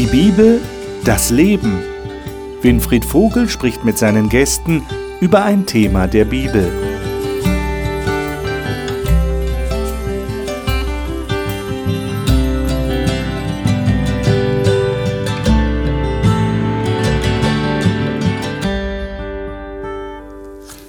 [0.00, 0.62] Die Bibel,
[1.04, 1.78] das Leben.
[2.62, 4.82] Winfried Vogel spricht mit seinen Gästen
[5.20, 6.72] über ein Thema der Bibel.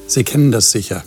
[0.08, 1.04] Sie kennen das sicher.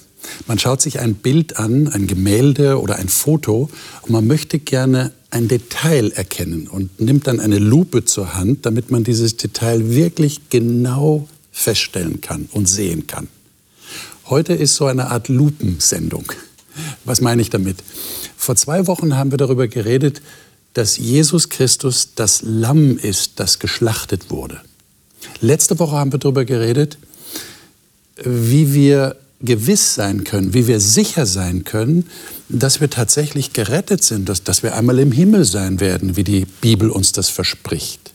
[0.46, 3.70] Man schaut sich ein Bild an, ein Gemälde oder ein Foto
[4.02, 8.92] und man möchte gerne ein Detail erkennen und nimmt dann eine Lupe zur Hand, damit
[8.92, 13.26] man dieses Detail wirklich genau feststellen kann und sehen kann.
[14.26, 16.32] Heute ist so eine Art Lupensendung.
[17.04, 17.78] Was meine ich damit?
[18.36, 20.22] Vor zwei Wochen haben wir darüber geredet,
[20.72, 24.60] dass Jesus Christus das Lamm ist, das geschlachtet wurde.
[25.40, 26.96] Letzte Woche haben wir darüber geredet,
[28.22, 32.06] wie wir gewiss sein können, wie wir sicher sein können,
[32.48, 36.46] dass wir tatsächlich gerettet sind, dass, dass wir einmal im Himmel sein werden, wie die
[36.60, 38.12] Bibel uns das verspricht.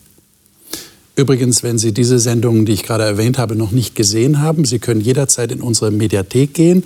[1.16, 4.78] Übrigens, wenn Sie diese Sendungen, die ich gerade erwähnt habe, noch nicht gesehen haben, Sie
[4.78, 6.84] können jederzeit in unsere Mediathek gehen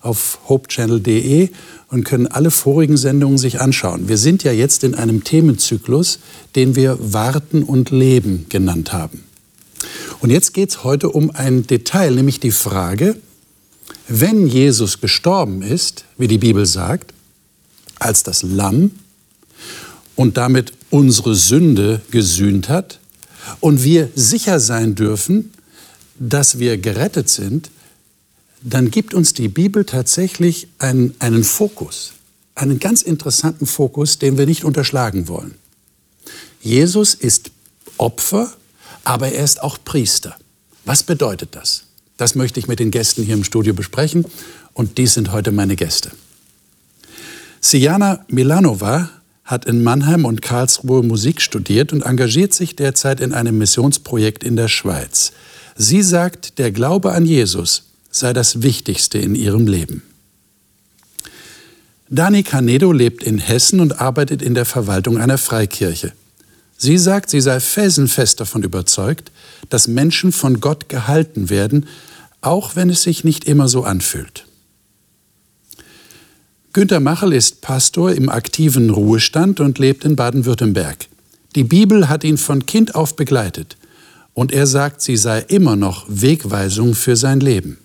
[0.00, 1.48] auf hopechannel.de
[1.88, 4.08] und können alle vorigen Sendungen sich anschauen.
[4.08, 6.18] Wir sind ja jetzt in einem Themenzyklus,
[6.56, 9.24] den wir Warten und Leben genannt haben.
[10.20, 13.16] Und jetzt geht es heute um ein Detail, nämlich die Frage,
[14.08, 17.12] wenn Jesus gestorben ist, wie die Bibel sagt,
[17.98, 18.90] als das Lamm
[20.14, 23.00] und damit unsere Sünde gesühnt hat
[23.60, 25.52] und wir sicher sein dürfen,
[26.18, 27.70] dass wir gerettet sind,
[28.62, 32.12] dann gibt uns die Bibel tatsächlich einen, einen Fokus,
[32.54, 35.54] einen ganz interessanten Fokus, den wir nicht unterschlagen wollen.
[36.60, 37.50] Jesus ist
[37.98, 38.52] Opfer,
[39.04, 40.36] aber er ist auch Priester.
[40.84, 41.83] Was bedeutet das?
[42.16, 44.24] Das möchte ich mit den Gästen hier im Studio besprechen
[44.72, 46.10] und dies sind heute meine Gäste.
[47.60, 49.10] Sijana Milanova
[49.44, 54.56] hat in Mannheim und Karlsruhe Musik studiert und engagiert sich derzeit in einem Missionsprojekt in
[54.56, 55.32] der Schweiz.
[55.76, 60.02] Sie sagt, der Glaube an Jesus sei das Wichtigste in ihrem Leben.
[62.08, 66.12] Dani Canedo lebt in Hessen und arbeitet in der Verwaltung einer Freikirche.
[66.76, 69.30] Sie sagt, sie sei felsenfest davon überzeugt,
[69.70, 71.86] dass Menschen von Gott gehalten werden,
[72.40, 74.46] auch wenn es sich nicht immer so anfühlt.
[76.72, 81.06] Günter Machel ist Pastor im aktiven Ruhestand und lebt in Baden-Württemberg.
[81.54, 83.76] Die Bibel hat ihn von Kind auf begleitet
[84.34, 87.78] und er sagt, sie sei immer noch Wegweisung für sein Leben.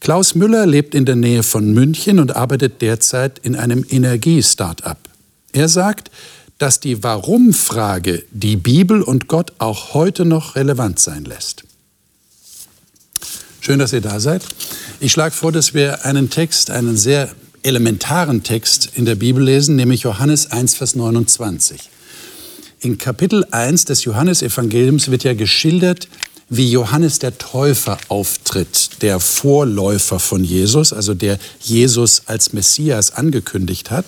[0.00, 4.98] Klaus Müller lebt in der Nähe von München und arbeitet derzeit in einem Energie-Start-up.
[5.52, 6.10] Er sagt,
[6.58, 11.64] dass die Warum-Frage die Bibel und Gott auch heute noch relevant sein lässt.
[13.60, 14.44] Schön, dass ihr da seid.
[15.00, 17.30] Ich schlage vor, dass wir einen Text, einen sehr
[17.62, 21.90] elementaren Text in der Bibel lesen, nämlich Johannes 1, Vers 29.
[22.80, 26.08] In Kapitel 1 des Johannesevangeliums wird ja geschildert,
[26.48, 33.90] wie Johannes der Täufer auftritt, der Vorläufer von Jesus, also der Jesus als Messias angekündigt
[33.90, 34.06] hat.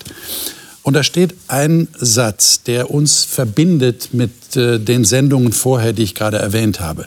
[0.82, 6.14] Und da steht ein Satz, der uns verbindet mit äh, den Sendungen vorher, die ich
[6.14, 7.06] gerade erwähnt habe.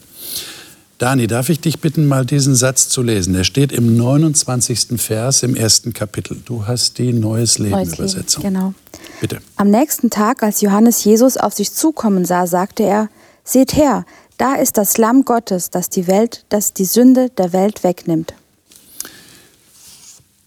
[1.01, 3.33] Dani, darf ich dich bitten, mal diesen Satz zu lesen?
[3.33, 5.01] Der steht im 29.
[5.01, 6.39] Vers im ersten Kapitel.
[6.45, 8.43] Du hast die Neues Leben Neues Übersetzung.
[8.43, 8.73] Leben, genau.
[9.19, 9.39] Bitte.
[9.55, 13.09] Am nächsten Tag, als Johannes Jesus auf sich zukommen sah, sagte er:
[13.43, 14.05] Seht her,
[14.37, 18.35] da ist das Lamm Gottes, das die Welt, das die Sünde der Welt wegnimmt.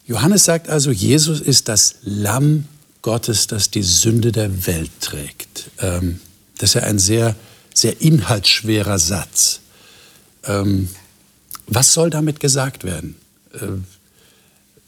[0.07, 2.67] Johannes sagt also, Jesus ist das Lamm
[3.05, 5.71] Gottes, das die Sünde der Welt trägt.
[5.79, 6.21] Ähm,
[6.57, 7.37] das ist ja ein sehr,
[7.75, 9.61] sehr inhaltsschwerer Satz.
[10.45, 10.89] Ähm,
[11.67, 13.17] was soll damit gesagt werden?
[13.53, 13.67] Äh,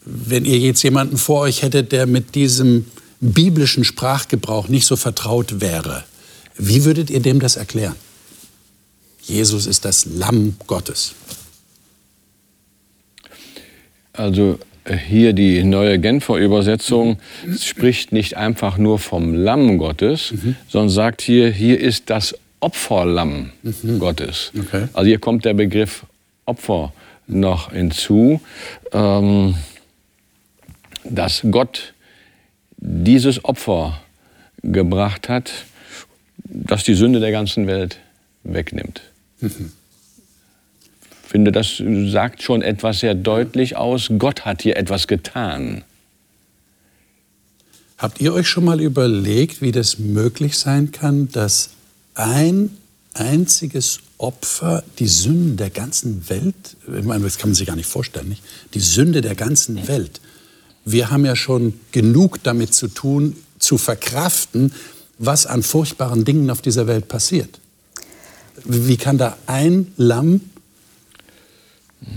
[0.03, 2.87] wenn ihr jetzt jemanden vor euch hättet, der mit diesem
[3.19, 6.03] biblischen Sprachgebrauch nicht so vertraut wäre,
[6.57, 7.95] wie würdet ihr dem das erklären?
[9.21, 11.13] Jesus ist das Lamm Gottes.
[14.13, 14.57] Also
[14.95, 17.17] hier die neue Genfer Übersetzung
[17.59, 20.55] spricht nicht einfach nur vom Lamm Gottes, mhm.
[20.67, 23.99] sondern sagt hier, hier ist das Opferlamm mhm.
[23.99, 24.51] Gottes.
[24.57, 24.87] Okay.
[24.93, 26.05] Also hier kommt der Begriff
[26.45, 26.93] Opfer
[27.27, 28.39] noch hinzu,
[28.93, 29.55] ähm,
[31.03, 31.93] dass Gott
[32.77, 33.99] dieses Opfer
[34.63, 35.51] gebracht hat,
[36.37, 37.99] das die Sünde der ganzen Welt
[38.43, 39.01] wegnimmt.
[39.41, 39.71] Mhm
[41.27, 41.81] finde, das
[42.11, 44.09] sagt schon etwas sehr deutlich aus.
[44.17, 45.83] Gott hat hier etwas getan.
[47.97, 51.71] Habt ihr euch schon mal überlegt, wie das möglich sein kann, dass
[52.13, 52.69] ein
[53.13, 56.55] einziges Opfer die Sünden der ganzen Welt,
[56.95, 58.43] ich meine, das kann man sich gar nicht vorstellen, nicht?
[58.73, 60.21] die Sünde der ganzen Welt.
[60.85, 64.71] Wir haben ja schon genug damit zu tun, zu verkraften,
[65.17, 67.59] was an furchtbaren Dingen auf dieser Welt passiert.
[68.63, 70.41] Wie kann da ein Lamm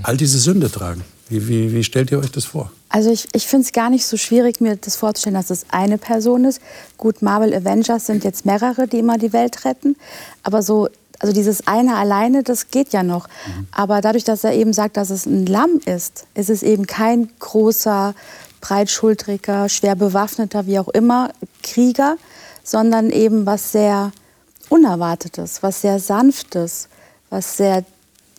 [0.02, 1.04] all diese Sünde tragen?
[1.28, 2.72] Wie, wie, wie stellt ihr euch das vor?
[2.88, 5.96] Also ich, ich finde es gar nicht so schwierig, mir das vorzustellen, dass es eine
[5.96, 6.60] Person ist.
[6.98, 9.96] Gut, Marvel Avengers sind jetzt mehrere, die immer die Welt retten.
[10.42, 10.88] Aber so,
[11.20, 13.28] also dieses eine alleine, das geht ja noch.
[13.28, 13.68] Mhm.
[13.70, 17.28] Aber dadurch, dass er eben sagt, dass es ein Lamm ist, ist es eben kein
[17.38, 18.14] großer,
[18.60, 21.30] breitschultriger, schwer bewaffneter, wie auch immer,
[21.62, 22.16] Krieger,
[22.64, 24.10] sondern eben was sehr
[24.68, 26.88] Unerwartetes, was sehr Sanftes,
[27.28, 27.84] was sehr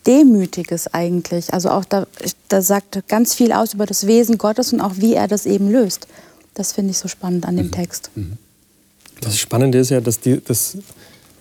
[0.08, 1.54] Demütiges eigentlich.
[1.54, 2.08] Also auch da,
[2.48, 5.70] da sagt ganz viel aus über das Wesen Gottes und auch wie er das eben
[5.72, 6.08] löst.
[6.54, 7.72] Das finde ich so spannend an dem mhm.
[7.72, 8.10] Text.
[8.16, 8.38] Mhm.
[9.22, 10.78] Das Spannende ist ja, dass die, das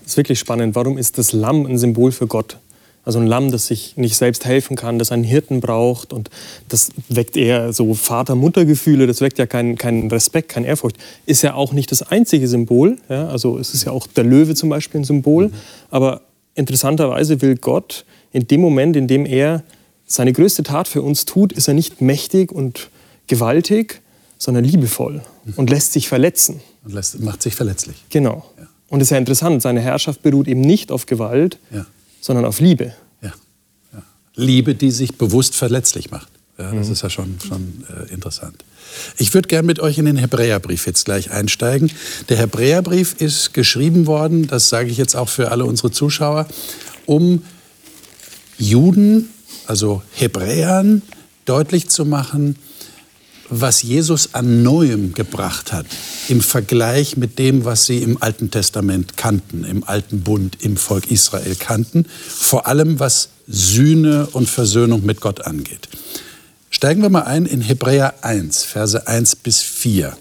[0.05, 0.75] ist wirklich spannend.
[0.75, 2.59] Warum ist das Lamm ein Symbol für Gott?
[3.03, 6.29] Also ein Lamm, das sich nicht selbst helfen kann, das einen Hirten braucht und
[6.69, 10.97] das weckt eher so Vater-Mutter-Gefühle, das weckt ja keinen kein Respekt, keine Ehrfurcht.
[11.25, 12.99] Ist ja auch nicht das einzige Symbol.
[13.09, 13.29] Ja?
[13.29, 15.49] Also es ist ja auch der Löwe zum Beispiel ein Symbol.
[15.49, 15.55] Mhm.
[15.91, 16.21] Aber
[16.55, 19.63] interessanterweise will Gott in dem Moment, in dem er
[20.07, 22.91] seine größte Tat für uns tut, ist er nicht mächtig und
[23.27, 24.01] gewaltig,
[24.39, 25.23] sondern liebevoll
[25.57, 26.61] und lässt sich verletzen.
[26.85, 28.05] Und lässt, macht sich verletzlich.
[28.09, 28.45] Genau.
[28.59, 28.67] Ja.
[28.89, 31.87] Und es ist ja interessant, seine Herrschaft beruht eben nicht auf Gewalt, ja.
[32.21, 32.95] sondern auf Liebe.
[33.23, 33.33] Ja.
[33.93, 34.03] ja.
[34.35, 36.29] Liebe, die sich bewusst verletzlich macht.
[36.59, 36.93] Ja, das mhm.
[36.93, 38.65] ist ja schon, schon äh, interessant.
[39.17, 41.91] Ich würde gerne mit euch in den Hebräerbrief jetzt gleich einsteigen.
[42.29, 46.47] Der Hebräerbrief ist geschrieben worden, das sage ich jetzt auch für alle unsere Zuschauer,
[47.07, 47.43] um
[48.61, 49.31] Juden,
[49.67, 51.03] also Hebräern,
[51.45, 52.57] deutlich zu machen,
[53.49, 55.87] was Jesus an Neuem gebracht hat
[56.29, 61.11] im Vergleich mit dem, was sie im Alten Testament kannten, im Alten Bund, im Volk
[61.11, 65.89] Israel kannten, vor allem was Sühne und Versöhnung mit Gott angeht.
[66.71, 70.17] Steigen wir mal ein in Hebräer 1, Verse 1 bis 4.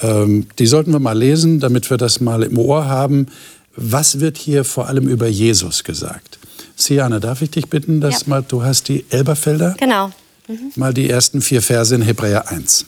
[0.00, 3.28] Ähm, die sollten wir mal lesen, damit wir das mal im Ohr haben.
[3.74, 6.38] Was wird hier vor allem über Jesus gesagt?
[6.76, 8.28] Siane, darf ich dich bitten, dass ja.
[8.28, 9.74] mal, du hast die Elberfelder?
[9.78, 10.10] Genau.
[10.48, 10.72] Mhm.
[10.76, 12.86] Mal die ersten vier Verse in Hebräer 1.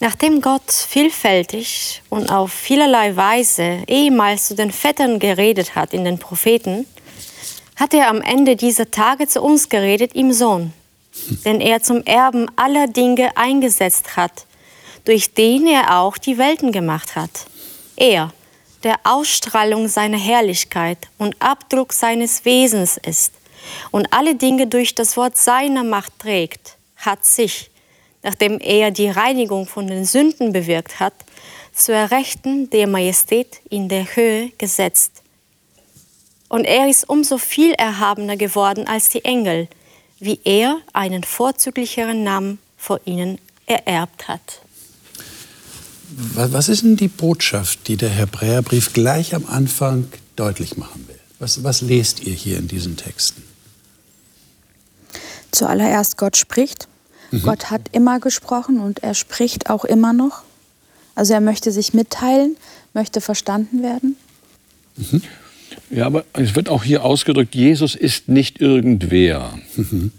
[0.00, 6.18] Nachdem Gott vielfältig und auf vielerlei Weise ehemals zu den Vätern geredet hat in den
[6.18, 6.86] Propheten,
[7.74, 10.72] hat er am Ende dieser Tage zu uns geredet im Sohn,
[11.44, 14.46] den er zum Erben aller Dinge eingesetzt hat,
[15.04, 17.30] durch den er auch die Welten gemacht hat.
[17.96, 18.32] Er,
[18.84, 23.32] der Ausstrahlung seiner Herrlichkeit und Abdruck seines Wesens ist
[23.90, 27.70] und alle Dinge durch das Wort seiner Macht trägt, hat sich,
[28.22, 31.14] nachdem er die Reinigung von den Sünden bewirkt hat,
[31.74, 35.22] zur Rechten der Majestät in der Höhe gesetzt.
[36.48, 39.68] Und er ist umso viel erhabener geworden als die Engel,
[40.18, 44.62] wie er einen vorzüglicheren Namen vor ihnen ererbt hat.
[46.20, 51.18] Was ist denn die Botschaft, die der Hebräerbrief gleich am Anfang deutlich machen will?
[51.38, 53.42] Was, was lest ihr hier in diesen Texten?
[55.52, 56.88] Zuallererst Gott spricht.
[57.30, 57.42] Mhm.
[57.42, 60.42] Gott hat immer gesprochen und er spricht auch immer noch.
[61.14, 62.56] Also er möchte sich mitteilen,
[62.94, 64.16] möchte verstanden werden.
[64.96, 65.22] Mhm.
[65.90, 69.58] Ja, aber es wird auch hier ausgedrückt, Jesus ist nicht irgendwer.
[69.76, 70.12] Mhm.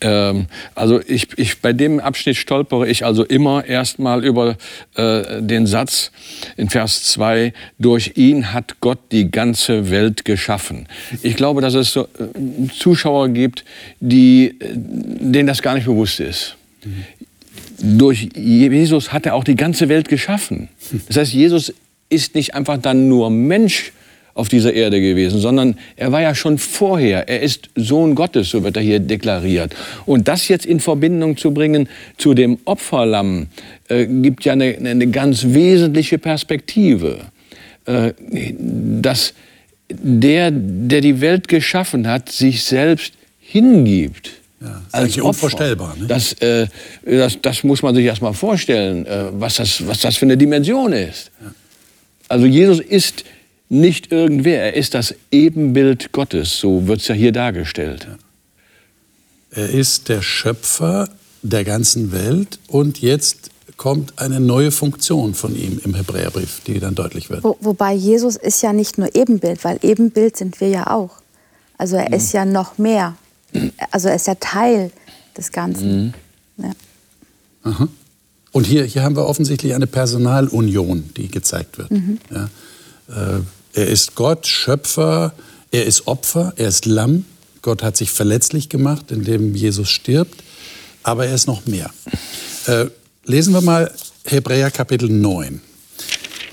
[0.00, 4.56] Ähm, also ich, ich, bei dem Abschnitt stolpere ich also immer erstmal über
[4.94, 6.12] äh, den Satz
[6.56, 10.86] in Vers 2, durch ihn hat Gott die ganze Welt geschaffen.
[11.22, 13.64] Ich glaube, dass es so, äh, Zuschauer gibt,
[13.98, 16.56] die, äh, denen das gar nicht bewusst ist.
[16.84, 17.98] Mhm.
[17.98, 20.68] Durch Jesus hat er auch die ganze Welt geschaffen.
[21.08, 21.74] Das heißt, Jesus
[22.08, 23.92] ist nicht einfach dann nur Mensch,
[24.36, 27.26] auf dieser Erde gewesen, sondern er war ja schon vorher.
[27.26, 29.74] Er ist Sohn Gottes, so wird er hier deklariert.
[30.04, 31.88] Und das jetzt in Verbindung zu bringen
[32.18, 33.46] zu dem Opferlamm,
[33.88, 37.20] äh, gibt ja eine, eine, ganz wesentliche Perspektive.
[37.86, 38.12] Äh,
[38.58, 39.32] dass
[39.88, 44.32] der, der die Welt geschaffen hat, sich selbst hingibt.
[44.60, 45.96] Ja, als unvorstellbar.
[45.98, 46.08] Ne?
[46.08, 46.66] Das, äh,
[47.06, 50.36] das, das, muss man sich erst mal vorstellen, äh, was, das, was das für eine
[50.36, 51.30] Dimension ist.
[51.40, 51.54] Ja.
[52.28, 53.24] Also Jesus ist
[53.68, 58.08] nicht irgendwer, er ist das Ebenbild Gottes, so wird es ja hier dargestellt.
[59.50, 61.08] Er ist der Schöpfer
[61.42, 66.94] der ganzen Welt und jetzt kommt eine neue Funktion von ihm im Hebräerbrief, die dann
[66.94, 67.44] deutlich wird.
[67.44, 71.10] Wo, wobei Jesus ist ja nicht nur Ebenbild, weil Ebenbild sind wir ja auch.
[71.78, 72.14] Also er mhm.
[72.14, 73.16] ist ja noch mehr.
[73.90, 74.90] Also er ist ja Teil
[75.36, 76.14] des Ganzen.
[76.56, 76.64] Mhm.
[77.64, 77.88] Ja.
[78.52, 81.90] Und hier, hier haben wir offensichtlich eine Personalunion, die gezeigt wird.
[81.90, 82.18] Mhm.
[82.30, 82.48] Ja.
[83.08, 83.40] Äh,
[83.74, 85.32] er ist Gott, Schöpfer,
[85.70, 87.24] er ist Opfer, er ist Lamm.
[87.62, 90.42] Gott hat sich verletzlich gemacht, indem Jesus stirbt.
[91.02, 91.90] Aber er ist noch mehr.
[92.66, 92.86] Äh,
[93.24, 93.92] lesen wir mal
[94.24, 95.60] Hebräer Kapitel 9.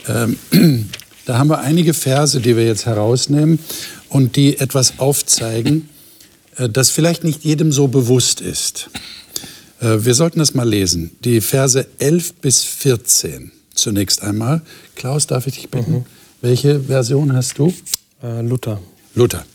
[0.07, 0.37] Ähm,
[1.25, 3.59] da haben wir einige Verse, die wir jetzt herausnehmen
[4.09, 5.89] und die etwas aufzeigen,
[6.57, 8.89] äh, das vielleicht nicht jedem so bewusst ist.
[9.79, 11.11] Wir sollten das mal lesen.
[11.25, 14.61] Die Verse 11 bis 14 zunächst einmal.
[14.95, 15.91] Klaus, darf ich dich bitten?
[15.91, 16.05] Mhm.
[16.43, 17.73] Welche Version hast du?
[18.21, 18.77] Äh, Luther.
[19.15, 19.45] Luther.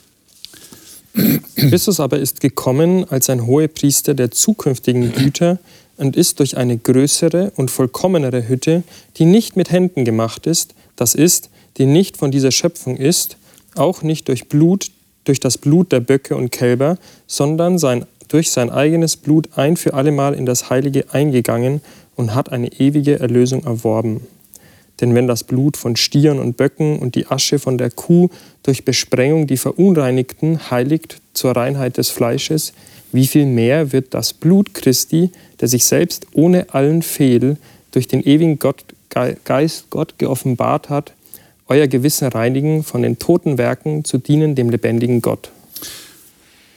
[1.54, 5.58] Christus aber ist gekommen als ein Hohepriester der zukünftigen Güter
[5.98, 8.84] und ist durch eine größere und vollkommenere Hütte,
[9.18, 13.36] die nicht mit Händen gemacht ist, das ist, die nicht von dieser Schöpfung ist,
[13.74, 14.90] auch nicht durch Blut,
[15.24, 19.92] durch das Blut der Böcke und Kälber, sondern sein, durch sein eigenes Blut ein für
[19.92, 21.82] allemal in das Heilige eingegangen
[22.16, 24.22] und hat eine ewige Erlösung erworben.
[25.00, 28.30] Denn wenn das Blut von Stieren und Böcken und die Asche von der Kuh
[28.62, 32.72] durch Besprengung die Verunreinigten heiligt zur Reinheit des Fleisches,
[33.12, 37.56] wie viel mehr wird das Blut Christi, der sich selbst ohne allen Fehl
[37.92, 38.84] durch den ewigen Gott,
[39.44, 41.12] Geist Gott geoffenbart hat,
[41.66, 45.50] euer Gewissen reinigen, von den toten Werken zu dienen dem lebendigen Gott.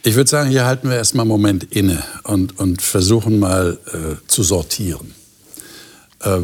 [0.04, 4.16] Ich würde sagen, hier halten wir erstmal einen Moment inne und, und versuchen mal äh,
[4.26, 5.14] zu sortieren.
[6.20, 6.38] Äh,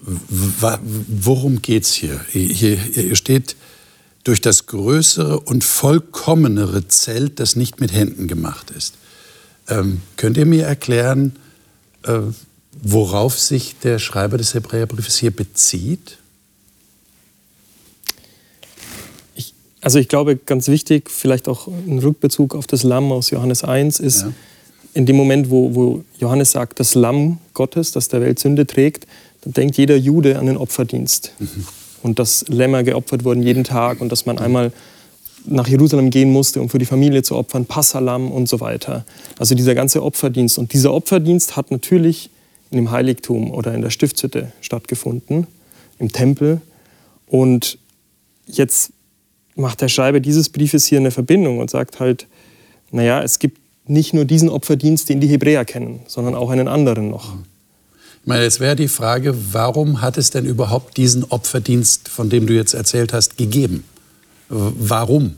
[0.00, 2.20] worum geht es hier?
[2.30, 2.76] hier?
[2.76, 3.56] Hier steht,
[4.24, 8.94] durch das größere und vollkommenere Zelt, das nicht mit Händen gemacht ist.
[9.68, 11.36] Ähm, könnt ihr mir erklären,
[12.02, 12.20] äh,
[12.82, 16.18] worauf sich der Schreiber des Hebräerbriefes hier bezieht?
[19.34, 23.64] Ich, also ich glaube, ganz wichtig, vielleicht auch ein Rückbezug auf das Lamm aus Johannes
[23.64, 24.32] 1 ist, ja.
[24.94, 29.06] in dem Moment, wo, wo Johannes sagt, das Lamm Gottes, das der Welt Sünde trägt,
[29.42, 31.32] dann denkt jeder Jude an den Opferdienst.
[31.38, 31.66] Mhm.
[32.02, 34.72] Und dass Lämmer geopfert wurden jeden Tag und dass man einmal
[35.46, 39.04] nach Jerusalem gehen musste, um für die Familie zu opfern, Passalam und so weiter.
[39.38, 40.58] Also dieser ganze Opferdienst.
[40.58, 42.30] Und dieser Opferdienst hat natürlich
[42.70, 45.46] in dem Heiligtum oder in der Stiftshütte stattgefunden,
[45.98, 46.60] im Tempel.
[47.26, 47.78] Und
[48.46, 48.92] jetzt
[49.54, 52.26] macht der Schreiber dieses Briefes hier eine Verbindung und sagt halt,
[52.90, 57.10] naja, es gibt nicht nur diesen Opferdienst, den die Hebräer kennen, sondern auch einen anderen
[57.10, 57.34] noch.
[58.22, 62.46] Ich meine, jetzt wäre die Frage, warum hat es denn überhaupt diesen Opferdienst, von dem
[62.46, 63.84] du jetzt erzählt hast, gegeben?
[64.48, 65.34] Warum?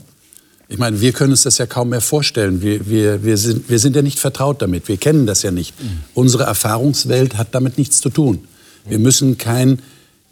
[0.71, 2.61] Ich meine, wir können uns das ja kaum mehr vorstellen.
[2.61, 4.87] Wir, wir, wir, sind, wir sind ja nicht vertraut damit.
[4.87, 5.77] Wir kennen das ja nicht.
[5.81, 5.99] Mhm.
[6.13, 8.47] Unsere Erfahrungswelt hat damit nichts zu tun.
[8.87, 9.79] Wir müssen kein,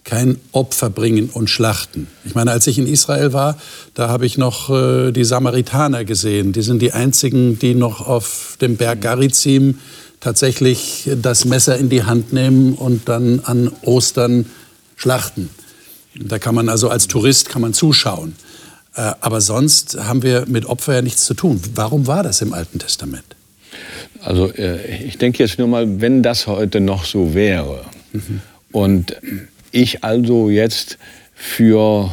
[0.05, 2.07] kein Opfer bringen und schlachten.
[2.23, 3.57] Ich meine, als ich in Israel war,
[3.95, 6.53] da habe ich noch äh, die Samaritaner gesehen.
[6.53, 9.79] Die sind die einzigen, die noch auf dem Berg Garizim
[10.19, 14.45] tatsächlich das Messer in die Hand nehmen und dann an Ostern
[14.95, 15.49] schlachten.
[16.15, 18.35] Da kann man also als Tourist kann man zuschauen.
[18.95, 21.61] Äh, aber sonst haben wir mit Opfer ja nichts zu tun.
[21.75, 23.23] Warum war das im Alten Testament?
[24.21, 28.41] Also äh, ich denke jetzt nur mal, wenn das heute noch so wäre mhm.
[28.71, 29.15] und
[29.71, 30.97] ich also jetzt
[31.33, 32.11] für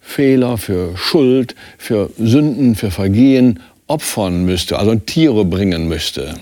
[0.00, 6.34] Fehler, für Schuld, für Sünden, für Vergehen opfern müsste, also Tiere bringen müsste,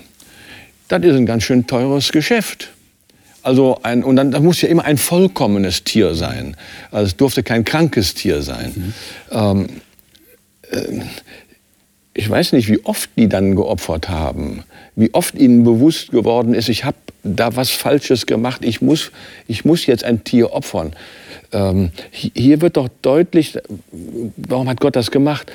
[0.91, 2.69] das ist ein ganz schön teures Geschäft.
[3.43, 6.55] Also ein, und dann das muss ja immer ein vollkommenes Tier sein.
[6.91, 8.73] Also es durfte kein krankes Tier sein.
[8.75, 8.93] Mhm.
[9.31, 9.67] Ähm,
[10.69, 11.01] äh,
[12.13, 14.63] ich weiß nicht, wie oft die dann geopfert haben,
[14.95, 19.11] wie oft ihnen bewusst geworden ist, ich habe da was Falsches gemacht, ich muss,
[19.47, 20.93] ich muss jetzt ein Tier opfern.
[21.53, 23.57] Ähm, hier wird doch deutlich,
[24.35, 25.51] warum hat Gott das gemacht,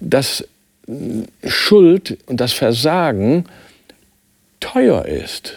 [0.00, 0.44] dass
[1.46, 3.44] Schuld und das Versagen
[4.60, 5.54] teuer ist.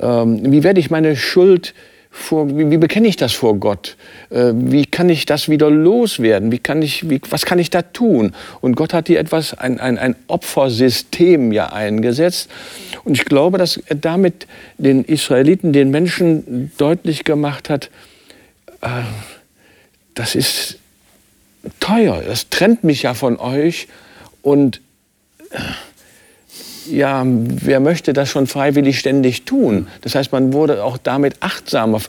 [0.00, 1.74] Ähm, wie werde ich meine Schuld
[2.10, 3.96] vor, wie, wie bekenne ich das vor Gott?
[4.30, 6.50] Äh, wie kann ich das wieder loswerden?
[6.50, 8.34] Wie kann ich, wie, was kann ich da tun?
[8.60, 12.50] Und Gott hat hier etwas, ein, ein, ein Opfersystem ja eingesetzt.
[13.04, 14.46] Und ich glaube, dass er damit
[14.78, 17.90] den Israeliten, den Menschen deutlich gemacht hat,
[18.80, 18.88] äh,
[20.14, 20.78] das ist
[21.78, 23.86] teuer, das trennt mich ja von euch
[24.42, 24.80] und
[25.50, 25.58] äh,
[26.88, 29.88] ja, wer möchte das schon freiwillig ständig tun?
[30.02, 32.00] Das heißt, man wurde auch damit achtsamer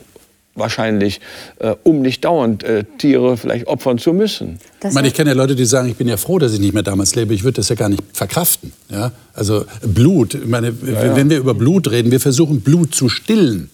[0.54, 1.20] wahrscheinlich,
[1.58, 4.58] äh, um nicht dauernd äh, Tiere vielleicht opfern zu müssen.
[4.84, 6.74] ich meine, ich kenne ja Leute, die sagen, ich bin ja froh, dass ich nicht
[6.74, 7.32] mehr damals lebe.
[7.32, 8.72] Ich würde das ja gar nicht verkraften.
[8.90, 9.12] Ja?
[9.32, 11.16] Also Blut, ich meine, ja, ja.
[11.16, 13.70] wenn wir über Blut reden, wir versuchen Blut zu stillen,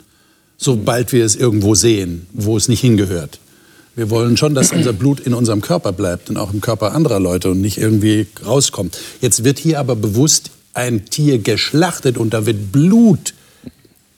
[0.56, 3.40] sobald wir es irgendwo sehen, wo es nicht hingehört.
[3.96, 7.18] Wir wollen schon, dass unser Blut in unserem Körper bleibt und auch im Körper anderer
[7.18, 8.96] Leute und nicht irgendwie rauskommt.
[9.20, 13.34] Jetzt wird hier aber bewusst ein Tier geschlachtet und da wird Blut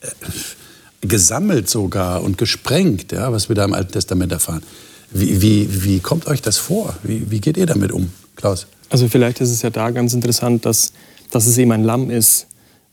[0.01, 0.09] äh,
[1.07, 4.63] gesammelt sogar und gesprengt, ja, was wir da im Alten Testament erfahren.
[5.11, 6.97] Wie, wie, wie kommt euch das vor?
[7.03, 8.67] Wie, wie geht ihr damit um, Klaus?
[8.91, 10.93] Also vielleicht ist es ja da ganz interessant, dass,
[11.31, 12.47] dass es eben ein Lamm ist,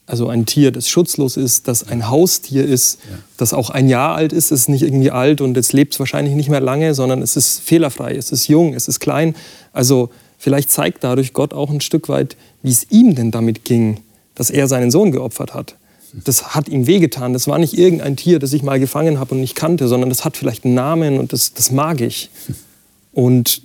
[0.10, 3.18] Also ein Tier, das schutzlos ist, das ein Haustier ist, ja.
[3.36, 6.00] das auch ein Jahr alt ist, es ist nicht irgendwie alt und jetzt lebt es
[6.00, 9.36] wahrscheinlich nicht mehr lange, sondern es ist fehlerfrei, es ist jung, es ist klein.
[9.74, 14.02] Also vielleicht zeigt dadurch Gott auch ein Stück weit, wie es ihm denn damit ging,
[14.36, 15.76] dass er seinen Sohn geopfert hat.
[16.14, 17.34] Das hat ihm wehgetan.
[17.34, 20.24] Das war nicht irgendein Tier, das ich mal gefangen habe und nicht kannte, sondern das
[20.24, 22.30] hat vielleicht einen Namen und das, das mag ich.
[23.12, 23.62] Und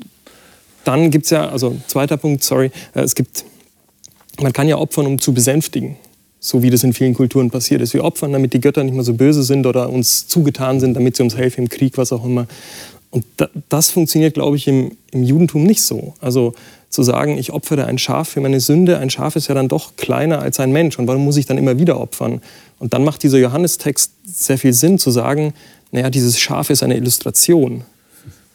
[0.84, 3.44] dann gibt es ja, also zweiter Punkt, sorry, äh, es gibt,
[4.40, 5.96] man kann ja opfern, um zu besänftigen
[6.44, 7.94] so wie das in vielen Kulturen passiert ist.
[7.94, 11.16] Wir opfern, damit die Götter nicht mehr so böse sind oder uns zugetan sind, damit
[11.16, 12.48] sie uns helfen im Krieg, was auch immer.
[13.12, 13.26] Und
[13.68, 16.14] das funktioniert, glaube ich, im, im Judentum nicht so.
[16.20, 16.54] Also
[16.88, 19.96] zu sagen, ich opfere ein Schaf für meine Sünde, ein Schaf ist ja dann doch
[19.96, 20.98] kleiner als ein Mensch.
[20.98, 22.40] Und warum muss ich dann immer wieder opfern?
[22.78, 25.52] Und dann macht dieser Johannestext sehr viel Sinn zu sagen,
[25.90, 27.84] naja, dieses Schaf ist eine Illustration.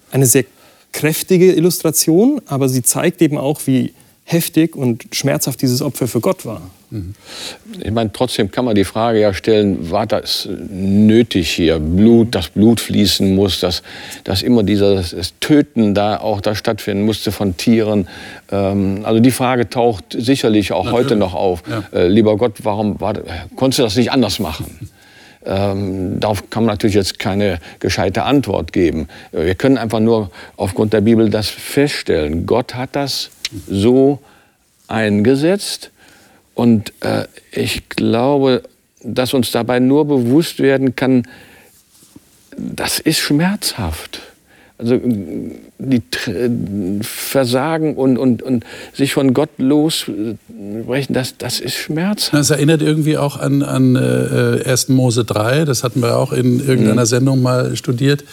[0.09, 0.45] Eine sehr
[0.91, 6.45] kräftige Illustration, aber sie zeigt eben auch, wie heftig und schmerzhaft dieses Opfer für Gott
[6.45, 6.61] war.
[6.89, 11.79] Ich meine, trotzdem kann man die Frage ja stellen, war das nötig hier?
[11.79, 13.83] Blut, das Blut fließen muss, dass,
[14.23, 18.07] dass immer dieses Töten da auch da stattfinden musste von Tieren.
[18.51, 21.05] Ähm, also die Frage taucht sicherlich auch Natürlich.
[21.05, 21.63] heute noch auf.
[21.69, 21.83] Ja.
[21.91, 23.15] Äh, lieber Gott, warum war,
[23.57, 24.89] konntest du das nicht anders machen?
[25.45, 29.07] Ähm, darauf kann man natürlich jetzt keine gescheite Antwort geben.
[29.31, 32.45] Wir können einfach nur aufgrund der Bibel das feststellen.
[32.45, 33.29] Gott hat das
[33.69, 34.19] so
[34.89, 35.91] eingesetzt
[36.57, 38.63] und äh, ich glaube,
[39.03, 41.27] dass uns dabei nur bewusst werden kann,
[42.57, 44.21] das ist schmerzhaft.
[44.79, 44.99] Also
[45.77, 46.01] die
[47.03, 52.33] Versagen und, und, und sich von Gott losbrechen, das, das ist schmerzhaft.
[52.33, 54.89] Das erinnert irgendwie auch an, an äh, 1.
[54.89, 57.07] Mose 3, das hatten wir auch in irgendeiner mhm.
[57.07, 58.23] Sendung mal studiert.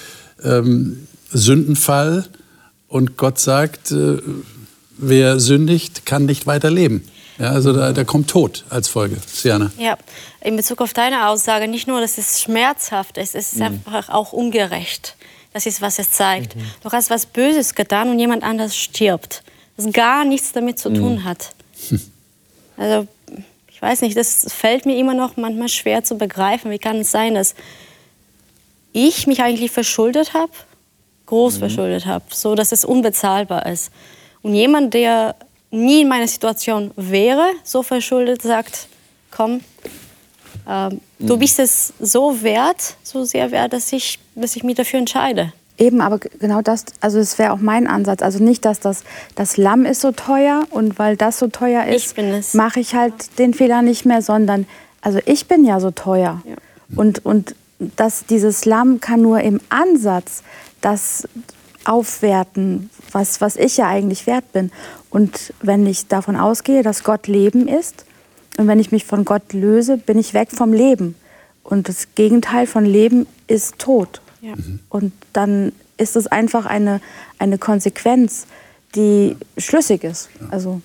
[0.42, 2.24] Ähm, Sündenfall
[2.88, 4.16] und Gott sagt, äh,
[4.96, 7.04] wer sündigt, kann nicht weiter leben.
[7.38, 9.16] Ja, also da, da kommt Tod als Folge.
[9.26, 9.72] Siana.
[9.78, 9.96] Ja,
[10.40, 13.64] in Bezug auf deine Aussage, nicht nur, dass es schmerzhaft ist, es ist mhm.
[13.64, 15.16] einfach auch ungerecht.
[15.52, 16.56] Das ist, was es zeigt.
[16.56, 16.64] Mhm.
[16.82, 19.42] Du hast was Böses getan und jemand anders stirbt.
[19.76, 21.24] Das gar nichts damit zu tun mhm.
[21.24, 21.50] hat.
[22.76, 23.06] Also,
[23.68, 26.72] ich weiß nicht, das fällt mir immer noch manchmal schwer zu begreifen.
[26.72, 27.54] Wie kann es sein, dass
[28.92, 30.50] ich mich eigentlich verschuldet habe,
[31.26, 31.58] groß mhm.
[31.60, 33.92] verschuldet habe, so dass es unbezahlbar ist.
[34.42, 35.36] Und jemand, der
[35.74, 38.88] nie in meiner Situation wäre, so verschuldet, sagt,
[39.30, 39.60] komm,
[40.68, 41.38] ähm, du mhm.
[41.38, 45.52] bist es so wert, so sehr wert, dass ich, dass ich mich dafür entscheide.
[45.76, 48.22] Eben, aber genau das, also es wäre auch mein Ansatz.
[48.22, 49.02] Also nicht, dass das,
[49.34, 52.16] das Lamm ist so teuer und weil das so teuer ist,
[52.54, 54.66] mache ich halt den Fehler nicht mehr, sondern
[55.00, 56.42] also ich bin ja so teuer.
[56.46, 56.54] Ja.
[56.96, 60.44] Und, und das, dieses Lamm kann nur im Ansatz
[60.80, 61.28] das
[61.84, 64.70] aufwerten, was, was ich ja eigentlich wert bin.
[65.14, 68.04] Und wenn ich davon ausgehe, dass Gott Leben ist,
[68.56, 71.14] und wenn ich mich von Gott löse, bin ich weg vom Leben.
[71.62, 74.20] Und das Gegenteil von Leben ist Tod.
[74.42, 74.56] Ja.
[74.56, 74.80] Mhm.
[74.88, 77.00] Und dann ist es einfach eine,
[77.38, 78.46] eine Konsequenz,
[78.96, 80.30] die schlüssig ist.
[80.50, 80.82] Also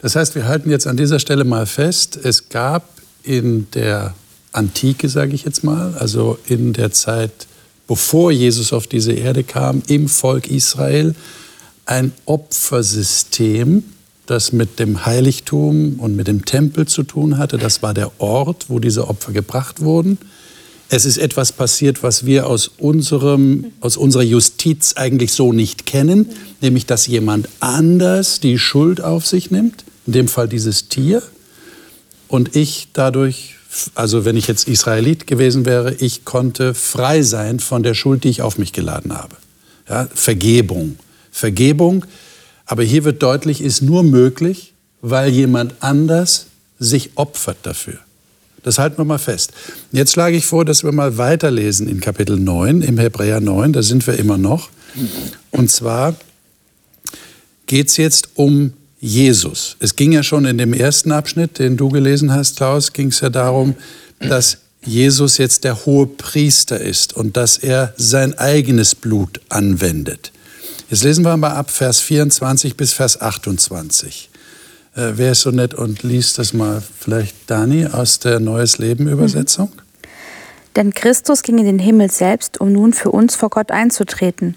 [0.00, 2.88] das heißt, wir halten jetzt an dieser Stelle mal fest, es gab
[3.24, 4.14] in der
[4.52, 7.48] Antike, sage ich jetzt mal, also in der Zeit
[7.88, 11.16] bevor Jesus auf diese Erde kam, im Volk Israel
[11.86, 13.84] ein Opfersystem,
[14.26, 17.58] das mit dem Heiligtum und mit dem Tempel zu tun hatte.
[17.58, 20.18] Das war der Ort, wo diese Opfer gebracht wurden.
[20.88, 26.28] Es ist etwas passiert, was wir aus, unserem, aus unserer Justiz eigentlich so nicht kennen,
[26.60, 31.22] nämlich dass jemand anders die Schuld auf sich nimmt, in dem Fall dieses Tier,
[32.28, 33.56] und ich dadurch
[33.94, 38.28] also wenn ich jetzt Israelit gewesen wäre, ich konnte frei sein von der Schuld, die
[38.28, 39.36] ich auf mich geladen habe.
[39.88, 40.96] Ja, Vergebung.
[41.32, 42.04] Vergebung,
[42.66, 46.46] aber hier wird deutlich, ist nur möglich, weil jemand anders
[46.78, 47.98] sich opfert dafür.
[48.62, 49.52] Das halten wir mal fest.
[49.90, 53.82] Jetzt schlage ich vor, dass wir mal weiterlesen in Kapitel 9, im Hebräer 9, da
[53.82, 54.70] sind wir immer noch.
[55.50, 56.14] Und zwar
[57.66, 59.76] geht es jetzt um Jesus.
[59.80, 63.20] Es ging ja schon in dem ersten Abschnitt, den du gelesen hast, Klaus, ging es
[63.20, 63.74] ja darum,
[64.20, 70.32] dass Jesus jetzt der hohe Priester ist und dass er sein eigenes Blut anwendet.
[70.92, 74.28] Jetzt lesen wir mal ab Vers 24 bis Vers 28.
[74.94, 79.08] Äh, wer ist so nett und liest das mal vielleicht Dani aus der Neues Leben
[79.08, 79.70] Übersetzung?
[79.74, 80.08] Mhm.
[80.76, 84.54] Denn Christus ging in den Himmel selbst, um nun für uns vor Gott einzutreten.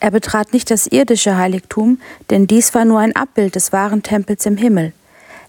[0.00, 4.46] Er betrat nicht das irdische Heiligtum, denn dies war nur ein Abbild des wahren Tempels
[4.46, 4.92] im Himmel.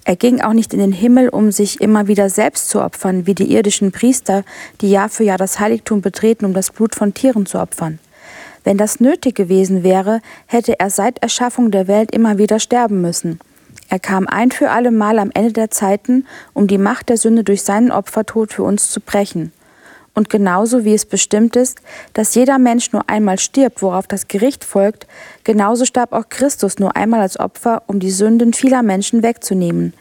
[0.03, 3.33] Er ging auch nicht in den Himmel, um sich immer wieder selbst zu opfern, wie
[3.33, 4.43] die irdischen Priester,
[4.81, 7.97] die Jahr für Jahr das Heiligtum betreten, um das Blut von Tieren zu opfern.
[8.63, 13.39] Wenn das nötig gewesen wäre, hätte er seit Erschaffung der Welt immer wieder sterben müssen.
[13.89, 17.43] Er kam ein für alle Mal am Ende der Zeiten, um die Macht der Sünde
[17.43, 19.51] durch seinen Opfertod für uns zu brechen.
[20.13, 21.81] Und genauso wie es bestimmt ist,
[22.13, 25.07] dass jeder Mensch nur einmal stirbt, worauf das Gericht folgt,
[25.43, 29.93] genauso starb auch Christus nur einmal als Opfer, um die Sünden vieler Menschen wegzunehmen.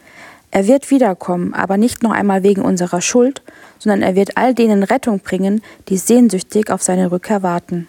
[0.50, 3.42] Er wird wiederkommen, aber nicht noch einmal wegen unserer Schuld,
[3.78, 7.86] sondern er wird all denen Rettung bringen, die sehnsüchtig auf seine Rückkehr warten.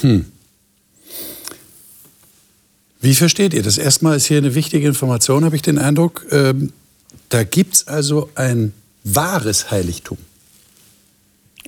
[0.00, 0.26] Hm.
[3.00, 3.78] Wie versteht ihr das?
[3.78, 6.26] Erstmal ist hier eine wichtige Information, habe ich den Eindruck.
[6.30, 6.72] Ähm,
[7.28, 8.72] da gibt es also ein
[9.04, 10.18] wahres Heiligtum.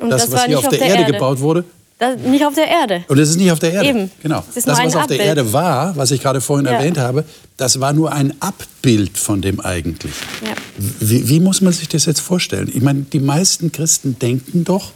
[0.00, 1.64] Und das, das was hier auf der, der Erde, Erde gebaut wurde,
[2.00, 3.04] das, nicht auf der Erde.
[3.08, 3.88] Und es ist nicht auf der Erde.
[3.88, 4.10] Eben.
[4.22, 4.42] Genau.
[4.54, 5.20] Das, was auf Abbild.
[5.20, 6.72] der Erde war, was ich gerade vorhin ja.
[6.72, 7.26] erwähnt habe,
[7.58, 10.26] das war nur ein Abbild von dem eigentlichen.
[10.42, 10.54] Ja.
[10.78, 12.70] Wie, wie, muss man sich das jetzt vorstellen?
[12.74, 14.92] Ich meine, die meisten Christen denken doch,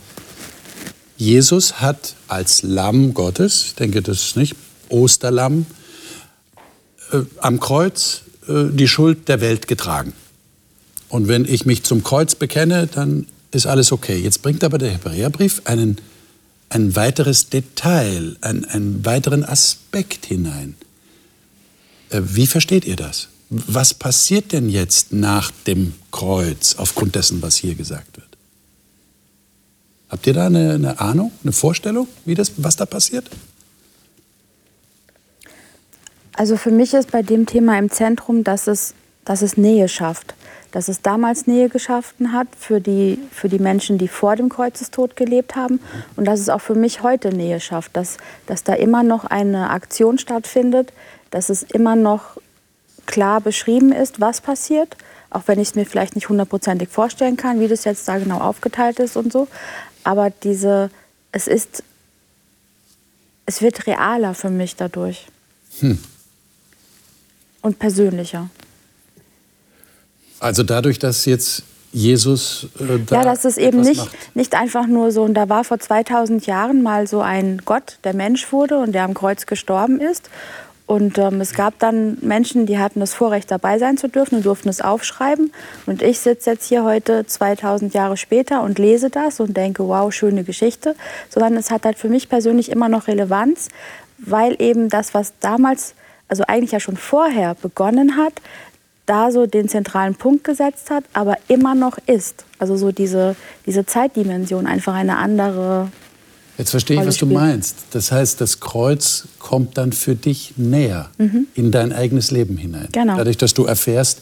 [1.17, 4.57] Jesus hat als Lamm Gottes, ich denke, das ist nicht
[4.89, 5.67] Osterlamm,
[7.13, 10.13] äh, am Kreuz äh, die Schuld der Welt getragen.
[11.09, 14.19] Und wenn ich mich zum Kreuz bekenne, dann ist alles okay.
[14.19, 15.99] Jetzt bringt aber der Hebräerbrief einen,
[16.69, 20.75] ein weiteres Detail, einen, einen weiteren Aspekt hinein.
[22.11, 23.29] Äh, wie versteht ihr das?
[23.51, 28.24] Was passiert denn jetzt nach dem Kreuz aufgrund dessen, was hier gesagt wird?
[30.15, 33.29] Habt ihr da eine, eine Ahnung, eine Vorstellung, wie das, was da passiert?
[36.35, 40.37] Also für mich ist bei dem Thema im Zentrum, dass es, dass es Nähe schafft
[40.71, 45.15] dass es damals Nähe geschaffen hat für die, für die Menschen, die vor dem Kreuzestod
[45.15, 45.79] gelebt haben
[46.17, 48.17] und dass es auch für mich heute Nähe schafft, dass,
[48.49, 50.93] dass da immer noch eine Aktion stattfindet,
[51.31, 52.39] dass es immer noch
[53.07, 54.97] klar beschrieben ist, was passiert,
[55.31, 58.39] auch wenn ich es mir vielleicht nicht hundertprozentig vorstellen kann, wie das jetzt da genau
[58.39, 59.47] aufgeteilt ist und so.
[60.05, 60.91] Aber diese,
[61.33, 61.83] es ist,
[63.47, 65.27] es wird realer für mich dadurch.
[65.81, 65.99] Hm.
[67.63, 68.51] Und persönlicher.
[70.39, 71.63] Also dadurch, dass jetzt
[71.95, 75.65] Jesus äh, da Ja, das ist eben nicht, nicht einfach nur so, und da war
[75.65, 80.01] vor 2000 Jahren mal so ein Gott, der Mensch wurde und der am Kreuz gestorben
[80.01, 80.29] ist.
[80.87, 84.47] Und ähm, es gab dann Menschen, die hatten das Vorrecht, dabei sein zu dürfen und
[84.47, 85.51] durften es aufschreiben.
[85.87, 90.13] Und ich sitze jetzt hier heute 2000 Jahre später und lese das und denke, wow,
[90.13, 90.95] schöne Geschichte.
[91.31, 93.69] Sondern es hat halt für mich persönlich immer noch Relevanz,
[94.19, 95.95] weil eben das, was damals,
[96.29, 98.35] also eigentlich ja schon vorher begonnen hat,
[99.07, 102.45] da so den zentralen Punkt gesetzt hat, aber immer noch ist.
[102.59, 105.91] Also so diese, diese Zeitdimension einfach eine andere.
[106.59, 107.77] Jetzt verstehe ich, was du meinst.
[107.93, 111.47] Das heißt, das Kreuz kommt dann für dich näher mhm.
[111.55, 112.89] in dein eigenes Leben hinein.
[112.93, 113.17] Genau.
[113.17, 114.21] Dadurch, dass du erfährst,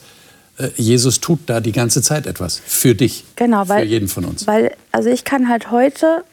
[0.59, 4.25] äh, Jesus tut da die ganze Zeit etwas für dich, genau, weil, für jeden von
[4.25, 4.47] uns.
[4.47, 6.25] Weil, also ich kann halt heute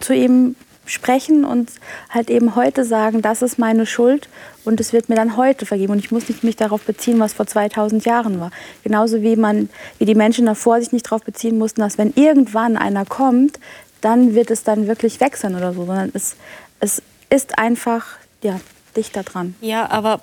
[0.00, 0.54] zu ihm
[0.86, 1.70] sprechen und
[2.08, 4.28] halt eben heute sagen, das ist meine Schuld
[4.64, 7.34] und es wird mir dann heute vergeben und ich muss nicht mich darauf beziehen, was
[7.34, 8.50] vor 2000 Jahren war.
[8.84, 12.76] Genauso wie man, wie die Menschen davor sich nicht darauf beziehen mussten, dass wenn irgendwann
[12.76, 13.58] einer kommt,
[14.00, 16.36] dann wird es dann wirklich wechseln oder so, sondern es,
[16.80, 18.04] es ist einfach
[18.42, 18.60] ja,
[18.96, 19.54] dichter dran.
[19.60, 20.20] Ja, aber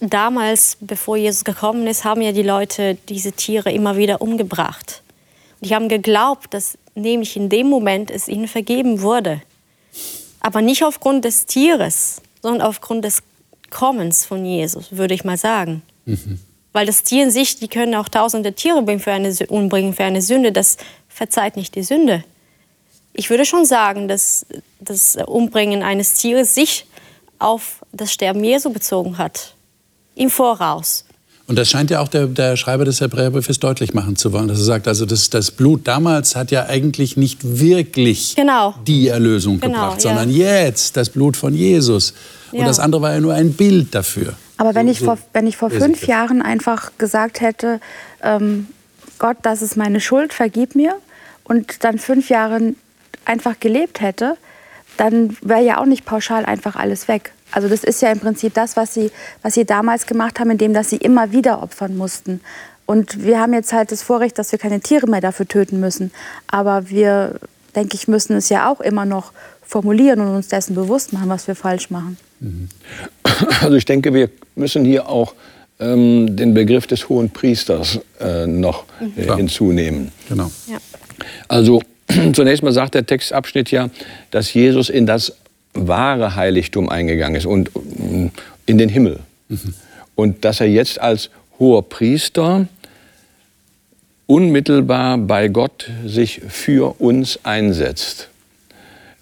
[0.00, 5.02] damals, bevor Jesus gekommen ist, haben ja die Leute diese Tiere immer wieder umgebracht.
[5.60, 9.42] Die haben geglaubt, dass nämlich in dem Moment es ihnen vergeben wurde.
[10.40, 13.22] Aber nicht aufgrund des Tieres, sondern aufgrund des
[13.70, 15.82] Kommens von Jesus, würde ich mal sagen.
[16.06, 16.40] Mhm.
[16.72, 20.04] Weil das Tier in sich, die können auch tausende Tiere umbringen für, eine, umbringen für
[20.04, 20.76] eine Sünde, das
[21.08, 22.24] verzeiht nicht die Sünde.
[23.20, 24.46] Ich würde schon sagen, dass
[24.80, 26.86] das Umbringen eines Tieres sich
[27.38, 29.52] auf das Sterben Jesu bezogen hat.
[30.14, 31.04] Im Voraus.
[31.46, 34.56] Und das scheint ja auch der, der Schreiber des Hebräerbriefes deutlich machen zu wollen, dass
[34.56, 38.74] er sagt, also das, das Blut damals hat ja eigentlich nicht wirklich genau.
[38.86, 40.00] die Erlösung genau, gebracht, ja.
[40.00, 42.14] sondern jetzt das Blut von Jesus.
[42.52, 42.64] Und ja.
[42.64, 44.32] das andere war ja nur ein Bild dafür.
[44.56, 47.82] Aber wenn, so, ich, vor, wenn ich vor fünf Jahren einfach gesagt hätte,
[48.22, 48.68] ähm,
[49.18, 50.94] Gott, das ist meine Schuld, vergib mir,
[51.44, 52.72] und dann fünf Jahre
[53.24, 54.36] einfach gelebt hätte,
[54.96, 57.32] dann wäre ja auch nicht pauschal einfach alles weg.
[57.52, 59.10] Also das ist ja im Prinzip das, was sie,
[59.42, 62.40] was sie damals gemacht haben, indem dass sie immer wieder opfern mussten.
[62.86, 66.10] Und wir haben jetzt halt das Vorrecht, dass wir keine Tiere mehr dafür töten müssen.
[66.48, 67.36] Aber wir,
[67.76, 71.46] denke ich, müssen es ja auch immer noch formulieren und uns dessen bewusst machen, was
[71.46, 72.16] wir falsch machen.
[72.40, 72.68] Mhm.
[73.60, 75.34] Also ich denke, wir müssen hier auch
[75.78, 79.36] ähm, den Begriff des hohen Priesters äh, noch äh, mhm.
[79.36, 80.12] hinzunehmen.
[80.28, 80.50] Genau.
[80.66, 80.78] Ja.
[81.48, 81.80] Also
[82.32, 83.90] zunächst mal sagt der Textabschnitt ja,
[84.30, 85.36] dass Jesus in das
[85.74, 88.28] wahre Heiligtum eingegangen ist und mm,
[88.66, 89.20] in den Himmel.
[89.48, 89.74] Mhm.
[90.14, 92.66] Und dass er jetzt als hoher Priester
[94.26, 98.28] unmittelbar bei Gott sich für uns einsetzt.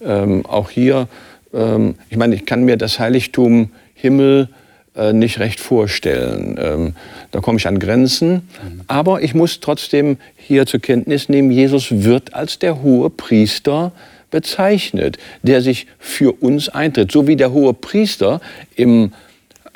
[0.05, 1.09] Ähm, auch hier,
[1.53, 4.49] ähm, ich meine, ich kann mir das Heiligtum Himmel
[4.95, 6.59] äh, nicht recht vorstellen.
[6.61, 6.95] Ähm,
[7.31, 8.49] da komme ich an Grenzen.
[8.87, 10.19] Aber ich muss trotzdem
[10.49, 13.93] hier zur Kenntnis nehmen, Jesus wird als der hohe Priester
[14.31, 17.13] bezeichnet, der sich für uns eintritt.
[17.13, 18.41] So wie der hohe Priester
[18.75, 19.13] im,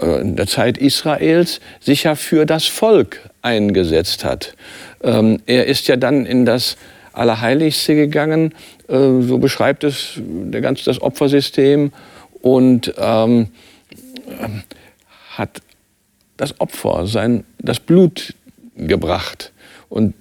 [0.01, 4.55] äh, in der Zeit Israels sich ja für das Volk eingesetzt hat.
[5.03, 6.77] Ähm, er ist ja dann in das
[7.13, 8.55] Allerheiligste gegangen,
[8.89, 11.93] äh, so beschreibt es der ganze, das Opfersystem,
[12.41, 13.49] und ähm,
[15.31, 15.63] hat
[16.37, 18.35] das Opfer, sein, das Blut
[18.75, 19.53] gebracht.
[19.89, 20.15] Und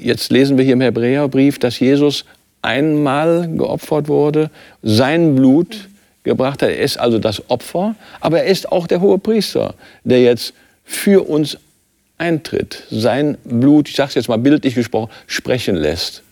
[0.00, 2.24] jetzt lesen wir hier im Hebräerbrief, dass Jesus
[2.62, 4.50] einmal geopfert wurde,
[4.82, 5.88] sein Blut
[6.22, 6.70] gebracht hat.
[6.70, 10.52] Er ist also das Opfer, aber er ist auch der hohe Priester, der jetzt
[10.84, 11.56] für uns
[12.18, 16.22] eintritt, sein Blut, ich sage es jetzt mal bildlich gesprochen, sprechen lässt.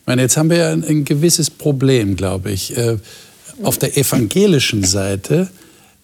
[0.00, 2.76] Ich meine, jetzt haben wir ja ein, ein gewisses Problem, glaube ich.
[2.76, 2.96] Äh,
[3.62, 5.48] auf der evangelischen Seite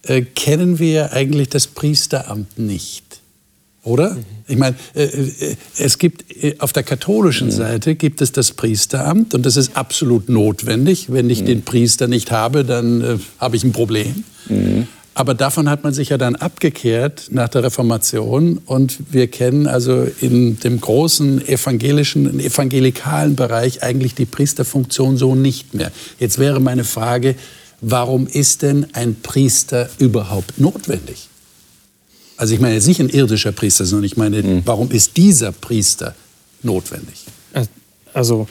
[0.03, 3.04] äh, kennen wir eigentlich das Priesteramt nicht.
[3.85, 4.15] Oder?
[4.15, 4.25] Mhm.
[4.49, 7.53] Ich meine, äh, äh, es gibt äh, auf der katholischen mhm.
[7.53, 11.13] Seite gibt es das Priesteramt und das ist absolut notwendig.
[11.13, 11.47] Wenn ich mhm.
[11.47, 14.25] den Priester nicht habe, dann äh, habe ich ein Problem.
[15.15, 20.07] Aber davon hat man sich ja dann abgekehrt nach der Reformation und wir kennen also
[20.21, 25.93] in dem großen evangelischen, evangelikalen Bereich eigentlich die Priesterfunktion so nicht mehr.
[26.19, 27.37] Jetzt wäre meine Frage,
[27.81, 31.29] warum ist denn ein Priester überhaupt notwendig?
[32.37, 34.63] Also ich meine jetzt nicht ein irdischer Priester, sondern ich meine, mhm.
[34.65, 36.15] warum ist dieser Priester
[36.63, 37.25] notwendig?
[38.13, 38.47] Also,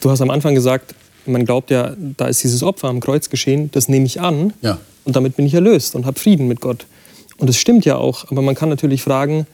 [0.00, 0.94] du hast am Anfang gesagt,
[1.26, 4.78] man glaubt ja, da ist dieses Opfer am Kreuz geschehen, das nehme ich an ja.
[5.04, 6.86] und damit bin ich erlöst und habe Frieden mit Gott.
[7.38, 9.46] Und das stimmt ja auch, aber man kann natürlich fragen,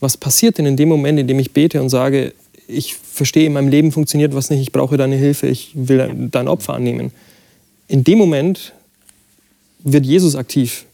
[0.00, 2.32] was passiert denn in dem Moment, in dem ich bete und sage,
[2.68, 6.48] ich verstehe, in meinem Leben funktioniert was nicht, ich brauche deine Hilfe, ich will dein
[6.48, 7.12] Opfer annehmen
[7.88, 8.72] in dem Moment
[9.80, 10.86] wird Jesus aktiv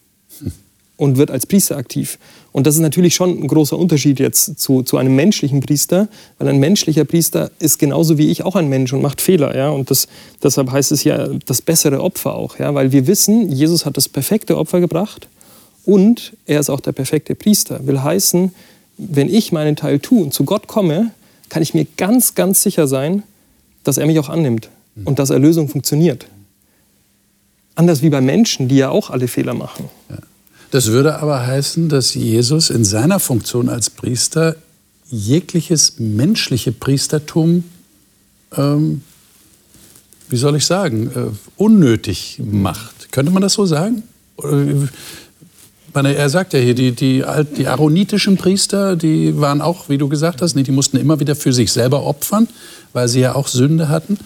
[0.97, 2.19] und wird als Priester aktiv.
[2.53, 6.49] Und das ist natürlich schon ein großer Unterschied jetzt zu, zu einem menschlichen Priester, weil
[6.49, 9.57] ein menschlicher Priester ist genauso wie ich auch ein Mensch und macht Fehler.
[9.57, 9.71] Ja?
[9.71, 10.07] Und das,
[10.43, 12.75] deshalb heißt es ja das bessere Opfer auch, ja?
[12.75, 15.29] weil wir wissen, Jesus hat das perfekte Opfer gebracht
[15.85, 17.87] und er ist auch der perfekte Priester.
[17.87, 18.55] Will heißen,
[18.99, 21.11] wenn ich meinen Teil tue und zu Gott komme,
[21.49, 23.23] kann ich mir ganz, ganz sicher sein,
[23.83, 24.69] dass er mich auch annimmt
[25.05, 26.27] und dass Erlösung funktioniert.
[27.75, 29.89] Anders wie bei Menschen, die ja auch alle Fehler machen.
[30.11, 30.19] Ja.
[30.73, 34.57] Das würde aber heißen, dass Jesus in seiner Funktion als Priester
[35.11, 37.65] jegliches menschliche Priestertum,
[38.57, 39.03] ähm,
[40.31, 43.13] wie soll ich sagen, äh, unnötig macht.
[43.13, 44.03] Könnte man das so sagen?
[45.95, 47.23] er sagt ja hier, die, die,
[47.55, 51.53] die aaronitischen Priester, die waren auch, wie du gesagt hast, die mussten immer wieder für
[51.53, 52.49] sich selber opfern,
[52.95, 54.17] weil sie ja auch Sünde hatten.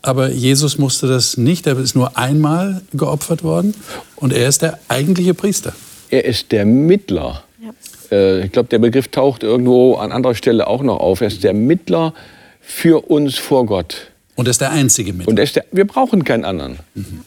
[0.00, 1.66] Aber Jesus musste das nicht.
[1.66, 3.74] Er ist nur einmal geopfert worden.
[4.16, 5.74] Und er ist der eigentliche Priester.
[6.10, 7.44] Er ist der Mittler.
[7.62, 7.70] Ja.
[8.16, 11.20] Äh, ich glaube, der Begriff taucht irgendwo an anderer Stelle auch noch auf.
[11.20, 12.14] Er ist der Mittler
[12.60, 14.10] für uns vor Gott.
[14.34, 15.28] Und er ist der einzige Mittler.
[15.28, 16.78] Und er ist der, wir brauchen keinen anderen.
[16.94, 17.22] Mhm.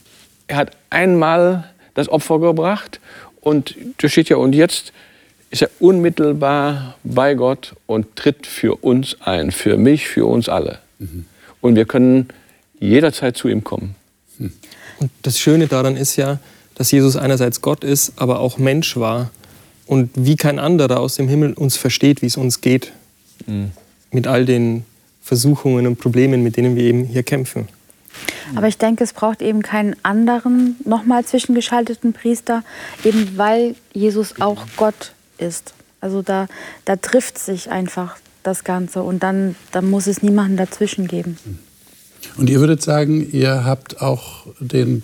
[0.46, 3.00] Er hat einmal das Opfer gebracht.
[3.40, 4.92] Und da steht ja, und jetzt
[5.50, 9.52] ist er unmittelbar bei Gott und tritt für uns ein.
[9.52, 10.78] Für mich, für uns alle.
[10.98, 11.26] Mhm.
[11.60, 12.28] Und wir können
[12.80, 13.94] jederzeit zu ihm kommen.
[14.98, 16.38] Und das Schöne daran ist ja,
[16.74, 19.30] dass Jesus einerseits Gott ist, aber auch Mensch war
[19.86, 22.92] und wie kein anderer aus dem Himmel uns versteht, wie es uns geht.
[23.46, 23.70] Mhm.
[24.10, 24.84] Mit all den
[25.22, 27.68] Versuchungen und Problemen, mit denen wir eben hier kämpfen.
[28.54, 32.62] Aber ich denke, es braucht eben keinen anderen nochmal zwischengeschalteten Priester,
[33.02, 35.74] eben weil Jesus auch Gott ist.
[36.00, 36.46] Also da,
[36.84, 41.38] da trifft sich einfach das Ganze und dann, dann muss es niemanden dazwischen geben.
[41.44, 41.58] Mhm.
[42.36, 45.02] Und ihr würdet sagen, ihr habt auch den,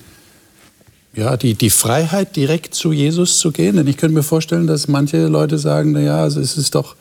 [1.15, 3.77] ja, die, die Freiheit, direkt zu Jesus zu gehen?
[3.77, 6.97] Denn ich könnte mir vorstellen, dass manche Leute sagen, naja, also es ist doch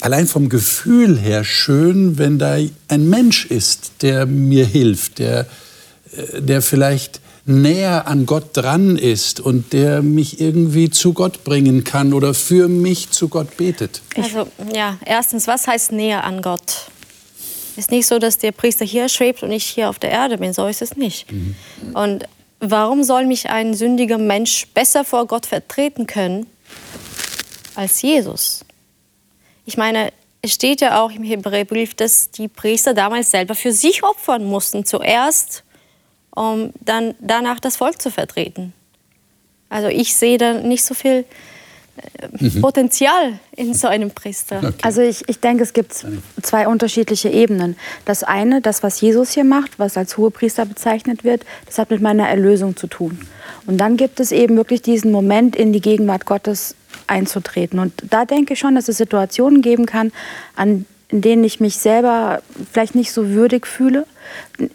[0.00, 2.56] allein vom Gefühl her schön, wenn da
[2.88, 5.46] ein Mensch ist, der mir hilft, der,
[6.16, 11.84] äh, der vielleicht näher an Gott dran ist und der mich irgendwie zu Gott bringen
[11.84, 14.02] kann oder für mich zu Gott betet.
[14.16, 16.90] Also ja, erstens, was heißt näher an Gott?
[17.80, 20.52] ist nicht so, dass der Priester hier schwebt und ich hier auf der Erde bin.
[20.52, 21.30] So ist es nicht.
[21.32, 21.56] Mhm.
[21.94, 22.24] Und
[22.60, 26.46] warum soll mich ein sündiger Mensch besser vor Gott vertreten können
[27.74, 28.64] als Jesus?
[29.64, 34.02] Ich meine, es steht ja auch im Hebräerbrief, dass die Priester damals selber für sich
[34.02, 35.64] opfern mussten, zuerst,
[36.34, 38.72] um dann danach das Volk zu vertreten.
[39.68, 41.24] Also ich sehe da nicht so viel
[42.38, 42.60] mhm.
[42.60, 44.58] Potenzial in so einem Priester.
[44.58, 44.74] Okay.
[44.82, 46.04] Also ich, ich denke, es gibt
[46.42, 47.76] zwei unterschiedliche Ebenen.
[48.04, 52.00] Das eine, das, was Jesus hier macht, was als Hohepriester bezeichnet wird, das hat mit
[52.00, 53.20] meiner Erlösung zu tun.
[53.66, 56.74] Und dann gibt es eben wirklich diesen Moment, in die Gegenwart Gottes
[57.06, 57.78] einzutreten.
[57.78, 60.12] Und da denke ich schon, dass es Situationen geben kann,
[60.56, 62.42] an in denen ich mich selber
[62.72, 64.06] vielleicht nicht so würdig fühle,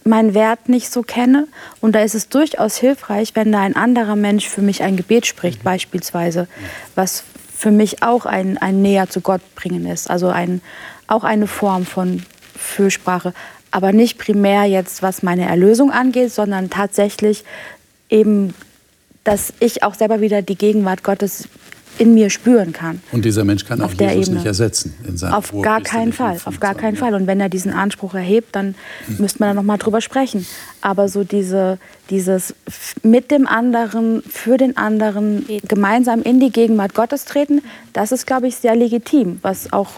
[0.04, 1.48] meinen Wert nicht so kenne.
[1.82, 5.26] Und da ist es durchaus hilfreich, wenn da ein anderer Mensch für mich ein Gebet
[5.26, 5.66] spricht, mhm.
[5.66, 6.48] beispielsweise,
[6.96, 7.24] was
[7.56, 10.10] für mich auch ein, ein Näher zu Gott bringen ist.
[10.10, 10.62] Also ein,
[11.08, 12.24] auch eine Form von
[12.56, 13.34] Fürsprache.
[13.72, 17.44] Aber nicht primär jetzt, was meine Erlösung angeht, sondern tatsächlich
[18.10, 18.54] eben,
[19.24, 21.48] dass ich auch selber wieder die Gegenwart Gottes
[21.98, 23.02] in mir spüren kann.
[23.12, 24.36] Und dieser Mensch kann auch Jesus Ebene.
[24.36, 27.14] nicht ersetzen in seinem Auf gar keinen Fall, auf gar keinen Fall.
[27.14, 28.76] Und wenn er diesen Anspruch erhebt, dann
[29.08, 29.18] hm.
[29.20, 30.46] müsste man da noch mal drüber sprechen.
[30.82, 31.78] Aber so diese,
[32.10, 32.54] dieses
[33.04, 37.62] mit dem anderen, für den anderen, gemeinsam in die Gegenwart Gottes treten,
[37.94, 39.92] das ist, glaube ich, sehr legitim, was auch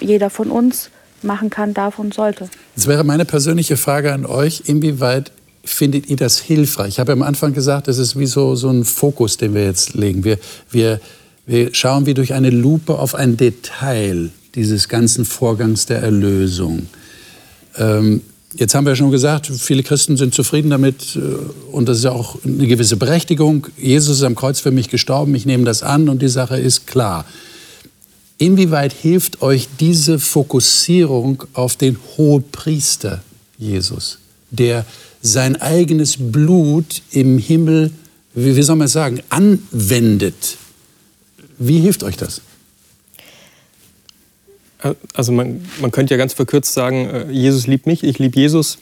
[0.00, 0.90] jeder von uns
[1.22, 2.48] machen kann, darf und sollte.
[2.74, 5.32] Das wäre meine persönliche Frage an euch, inwieweit
[5.64, 6.88] findet ihr das hilfreich?
[6.88, 9.94] Ich habe am Anfang gesagt, das ist wie so, so ein Fokus, den wir jetzt
[9.94, 10.24] legen.
[10.24, 10.38] Wir,
[10.70, 11.00] wir
[11.46, 16.88] wir schauen wie durch eine Lupe auf ein Detail dieses ganzen Vorgangs der Erlösung.
[17.76, 18.22] Ähm,
[18.54, 21.20] jetzt haben wir schon gesagt, viele Christen sind zufrieden damit äh,
[21.72, 23.66] und das ist ja auch eine gewisse Berechtigung.
[23.76, 26.86] Jesus ist am Kreuz für mich gestorben, ich nehme das an und die Sache ist
[26.86, 27.24] klar.
[28.38, 33.22] Inwieweit hilft euch diese Fokussierung auf den Hohepriester
[33.58, 34.18] Jesus,
[34.50, 34.84] der
[35.22, 37.92] sein eigenes Blut im Himmel,
[38.34, 40.58] wie soll man sagen, anwendet
[41.58, 42.40] wie hilft euch das?
[45.14, 48.78] Also man, man könnte ja ganz verkürzt sagen, äh, Jesus liebt mich, ich liebe Jesus,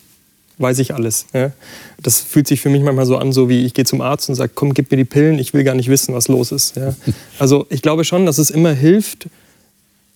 [0.59, 1.27] weiß ich alles.
[1.33, 1.53] Ja?
[2.01, 4.35] Das fühlt sich für mich manchmal so an, so wie ich gehe zum Arzt und
[4.35, 6.77] sage, komm, gib mir die Pillen, ich will gar nicht wissen, was los ist.
[6.77, 6.95] Ja?
[7.39, 9.29] Also ich glaube schon, dass es immer hilft,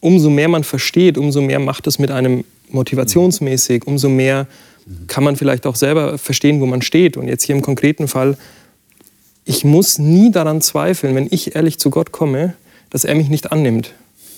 [0.00, 4.46] umso mehr man versteht, umso mehr macht es mit einem motivationsmäßig, umso mehr
[5.06, 7.16] kann man vielleicht auch selber verstehen, wo man steht.
[7.16, 8.36] Und jetzt hier im konkreten Fall
[9.46, 12.54] ich muss nie daran zweifeln, wenn ich ehrlich zu Gott komme,
[12.90, 13.92] dass er mich nicht annimmt.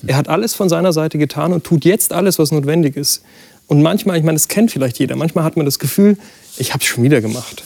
[0.06, 3.22] Er hat alles von seiner Seite getan und tut jetzt alles, was notwendig ist.
[3.66, 6.16] Und manchmal, ich meine, das kennt vielleicht jeder, manchmal hat man das Gefühl,
[6.58, 7.64] ich habe es schon wieder gemacht.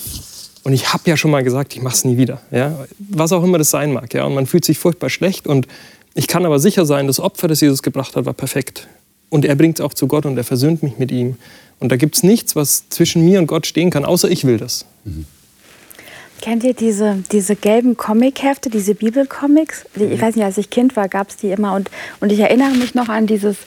[0.62, 2.40] Und ich habe ja schon mal gesagt, ich mache es nie wieder.
[2.52, 2.86] Ja?
[2.98, 4.14] Was auch immer das sein mag.
[4.14, 4.24] Ja?
[4.24, 5.48] Und man fühlt sich furchtbar schlecht.
[5.48, 5.66] Und
[6.14, 8.86] ich kann aber sicher sein, das Opfer, das Jesus gebracht hat, war perfekt.
[9.30, 11.36] Und er bringt es auch zu Gott und er versöhnt mich mit ihm.
[11.80, 14.58] Und da gibt es nichts, was zwischen mir und Gott stehen kann, außer ich will
[14.58, 14.84] das.
[15.04, 15.26] Mhm.
[16.42, 19.84] Kennt ihr diese, diese gelben Comichefte, diese Bibelcomics?
[19.94, 20.20] Ich mhm.
[20.20, 21.72] weiß nicht, als ich Kind war, gab es die immer.
[21.72, 23.58] Und, und ich erinnere mich noch an dieses,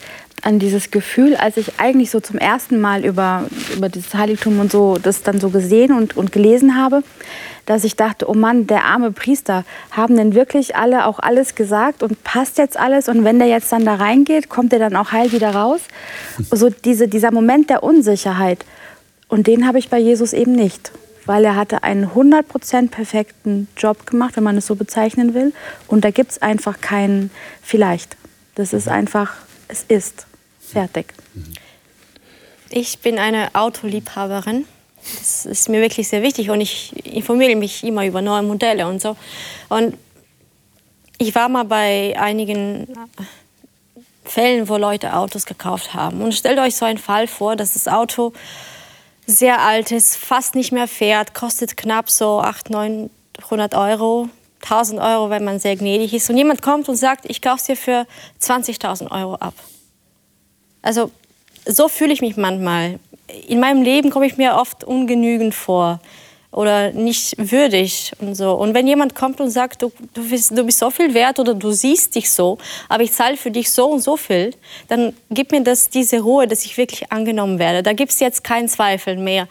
[0.41, 4.73] an dieses Gefühl, als ich eigentlich so zum ersten Mal über, über dieses Heiligtum und
[4.73, 7.01] so das dann so gesehen und, und gelesen habe,
[7.65, 12.03] dass ich dachte, oh Mann, der arme Priester, haben denn wirklich alle auch alles gesagt
[12.03, 13.07] und passt jetzt alles?
[13.07, 15.79] Und wenn der jetzt dann da reingeht, kommt er dann auch heil wieder raus?
[16.51, 18.65] So diese, dieser Moment der Unsicherheit.
[19.29, 20.91] Und den habe ich bei Jesus eben nicht
[21.25, 25.53] weil er hatte einen 100% perfekten Job gemacht, wenn man es so bezeichnen will.
[25.87, 28.17] Und da gibt es einfach keinen vielleicht.
[28.55, 29.33] Das ist einfach,
[29.67, 30.27] es ist
[30.59, 31.13] fertig.
[32.69, 34.65] Ich bin eine Autoliebhaberin.
[35.19, 39.01] Das ist mir wirklich sehr wichtig und ich informiere mich immer über neue Modelle und
[39.01, 39.15] so.
[39.69, 39.95] Und
[41.17, 42.87] ich war mal bei einigen
[44.23, 46.21] Fällen, wo Leute Autos gekauft haben.
[46.21, 48.33] Und stellt euch so einen Fall vor, dass das Auto
[49.27, 53.09] sehr altes, fast nicht mehr fährt, kostet knapp so 800,
[53.39, 54.29] 900 Euro,
[54.61, 56.29] 1000 Euro, wenn man sehr gnädig ist.
[56.29, 58.07] Und jemand kommt und sagt, ich kaufe es dir für
[58.41, 59.53] 20.000 Euro ab.
[60.81, 61.11] Also
[61.65, 62.99] so fühle ich mich manchmal.
[63.47, 65.99] In meinem Leben komme ich mir oft ungenügend vor
[66.55, 68.53] oder nicht würdig und so.
[68.53, 71.53] Und wenn jemand kommt und sagt, du, du, bist, du bist so viel wert oder
[71.53, 74.53] du siehst dich so, aber ich zahle für dich so und so viel,
[74.87, 77.83] dann gibt mir das diese Ruhe, dass ich wirklich angenommen werde.
[77.83, 79.49] Da gibt es jetzt keinen Zweifel mehr.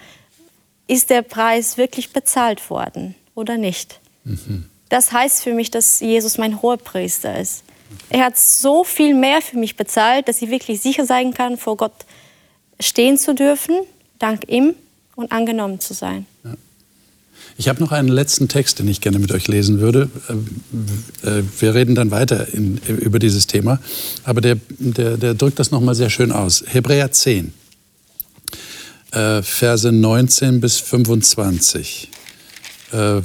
[0.86, 4.00] Ist der Preis wirklich bezahlt worden oder nicht?
[4.24, 4.70] Mhm.
[4.88, 7.64] Das heißt für mich, dass Jesus mein Hohepriester ist.
[8.08, 11.76] Er hat so viel mehr für mich bezahlt, dass ich wirklich sicher sein kann, vor
[11.76, 12.06] Gott
[12.80, 13.76] stehen zu dürfen,
[14.18, 14.74] dank ihm
[15.16, 16.26] und angenommen zu sein.
[16.44, 16.54] Ja.
[17.56, 20.10] Ich habe noch einen letzten Text, den ich gerne mit euch lesen würde.
[21.22, 23.78] Äh, wir reden dann weiter in, über dieses Thema.
[24.24, 26.64] Aber der, der, der drückt das nochmal sehr schön aus.
[26.66, 27.52] Hebräer 10,
[29.12, 32.10] äh, Verse 19 bis 25.
[32.92, 33.20] Äh,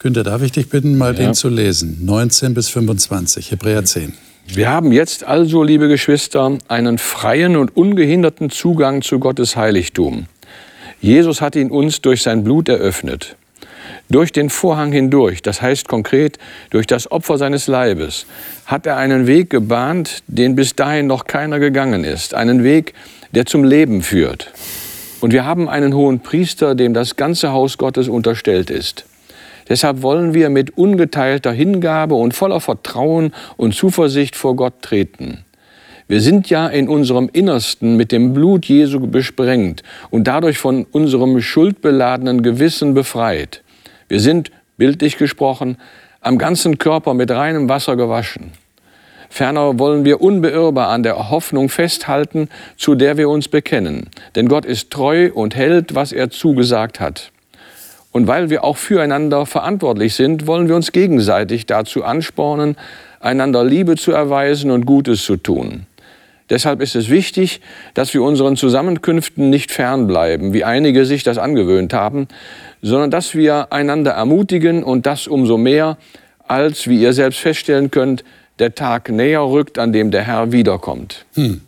[0.00, 1.26] Günther, darf ich dich bitten, mal ja.
[1.26, 2.04] den zu lesen?
[2.04, 4.14] 19 bis 25, Hebräer 10.
[4.48, 10.26] Wir haben jetzt also, liebe Geschwister, einen freien und ungehinderten Zugang zu Gottes Heiligtum.
[11.02, 13.34] Jesus hat ihn uns durch sein Blut eröffnet.
[14.08, 16.38] Durch den Vorhang hindurch, das heißt konkret
[16.70, 18.24] durch das Opfer seines Leibes,
[18.66, 22.34] hat er einen Weg gebahnt, den bis dahin noch keiner gegangen ist.
[22.34, 22.94] Einen Weg,
[23.32, 24.52] der zum Leben führt.
[25.20, 29.04] Und wir haben einen hohen Priester, dem das ganze Haus Gottes unterstellt ist.
[29.68, 35.44] Deshalb wollen wir mit ungeteilter Hingabe und voller Vertrauen und Zuversicht vor Gott treten.
[36.12, 41.40] Wir sind ja in unserem Innersten mit dem Blut Jesu besprengt und dadurch von unserem
[41.40, 43.62] schuldbeladenen Gewissen befreit.
[44.08, 45.78] Wir sind, bildlich gesprochen,
[46.20, 48.50] am ganzen Körper mit reinem Wasser gewaschen.
[49.30, 54.10] Ferner wollen wir unbeirrbar an der Hoffnung festhalten, zu der wir uns bekennen.
[54.34, 57.32] Denn Gott ist treu und hält, was er zugesagt hat.
[58.10, 62.76] Und weil wir auch füreinander verantwortlich sind, wollen wir uns gegenseitig dazu anspornen,
[63.18, 65.86] einander Liebe zu erweisen und Gutes zu tun.
[66.52, 67.62] Deshalb ist es wichtig,
[67.94, 72.28] dass wir unseren Zusammenkünften nicht fernbleiben, wie einige sich das angewöhnt haben,
[72.82, 75.96] sondern dass wir einander ermutigen und das umso mehr,
[76.46, 78.22] als, wie ihr selbst feststellen könnt,
[78.58, 81.24] der Tag näher rückt, an dem der Herr wiederkommt.
[81.36, 81.62] Hm.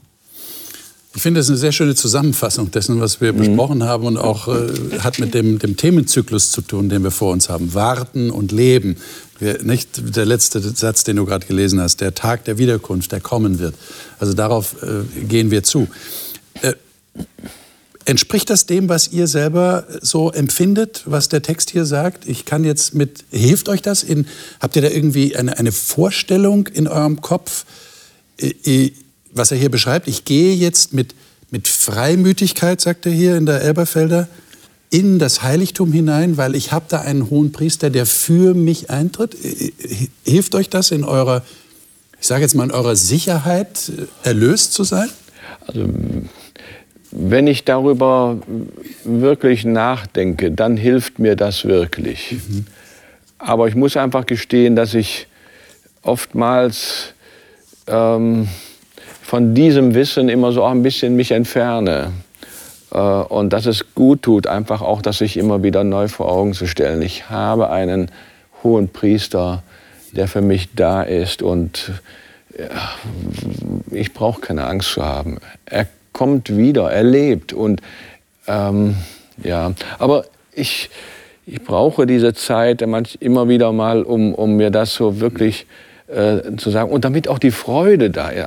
[1.17, 3.39] Ich finde, das ist eine sehr schöne Zusammenfassung dessen, was wir mhm.
[3.39, 7.33] besprochen haben und auch äh, hat mit dem, dem, Themenzyklus zu tun, den wir vor
[7.33, 7.73] uns haben.
[7.73, 8.97] Warten und Leben.
[9.41, 13.59] Nicht der letzte Satz, den du gerade gelesen hast, der Tag der Wiederkunft, der kommen
[13.59, 13.75] wird.
[14.19, 15.89] Also darauf äh, gehen wir zu.
[16.63, 16.75] Äh,
[18.05, 22.29] entspricht das dem, was ihr selber so empfindet, was der Text hier sagt?
[22.29, 24.03] Ich kann jetzt mit, hilft euch das?
[24.03, 24.27] In,
[24.61, 27.65] habt ihr da irgendwie eine, eine Vorstellung in eurem Kopf?
[28.39, 28.93] Äh,
[29.33, 31.15] was er hier beschreibt, ich gehe jetzt mit,
[31.51, 34.29] mit Freimütigkeit, sagt er hier in der Elberfelder,
[34.91, 39.37] in das Heiligtum hinein, weil ich habe da einen hohen Priester, der für mich eintritt.
[40.25, 41.43] Hilft euch das in eurer,
[42.21, 43.91] ich sage jetzt mal, in eurer Sicherheit,
[44.23, 45.09] erlöst zu sein?
[45.67, 45.89] Also,
[47.11, 48.39] wenn ich darüber
[49.05, 52.33] wirklich nachdenke, dann hilft mir das wirklich.
[52.33, 52.67] Mhm.
[53.39, 55.29] Aber ich muss einfach gestehen, dass ich
[56.03, 57.15] oftmals
[57.87, 58.49] ähm,
[59.23, 62.13] von diesem Wissen immer so auch ein bisschen mich entferne.
[62.95, 66.55] Äh, und dass es gut tut, einfach auch, dass sich immer wieder neu vor Augen
[66.55, 67.03] zu stellen.
[67.03, 68.11] Ich habe einen
[68.63, 69.63] hohen Priester,
[70.13, 71.93] der für mich da ist und
[73.91, 75.39] ich brauche keine Angst zu haben.
[75.67, 77.83] Er kommt wieder, er lebt und
[78.47, 78.95] ähm,
[79.43, 80.89] ja, aber ich,
[81.47, 85.67] ich brauche diese Zeit immer wieder mal, um, um mir das so wirklich äh,
[86.07, 88.47] zu sagen und damit auch die Freude da äh,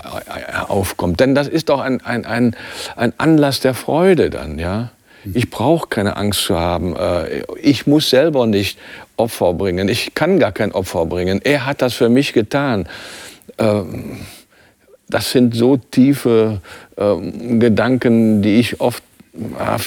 [0.68, 1.20] aufkommt.
[1.20, 2.56] Denn das ist doch ein, ein, ein,
[2.96, 4.92] ein Anlass der Freude dann, ja.
[5.34, 6.96] Ich brauche keine Angst zu haben.
[6.96, 8.80] Äh, ich muss selber nicht
[9.18, 9.90] Opfer bringen.
[9.90, 11.42] Ich kann gar kein Opfer bringen.
[11.44, 12.88] Er hat das für mich getan.
[13.58, 14.20] Ähm,
[15.10, 16.62] das sind so tiefe
[16.98, 19.04] ähm, Gedanken, die ich oft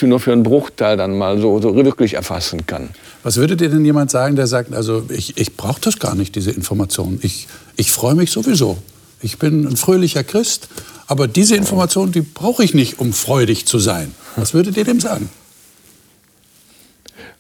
[0.03, 2.91] nur für einen Bruchteil dann mal so, so wirklich erfassen kann.
[3.23, 6.35] Was würdet ihr denn jemand sagen, der sagt, also ich, ich brauche das gar nicht,
[6.37, 7.19] diese Information.
[7.23, 8.79] Ich, ich freue mich sowieso.
[9.23, 10.69] Ich bin ein fröhlicher Christ,
[11.07, 14.15] aber diese Information, die brauche ich nicht, um freudig zu sein.
[14.37, 15.29] Was würdet ihr dem sagen?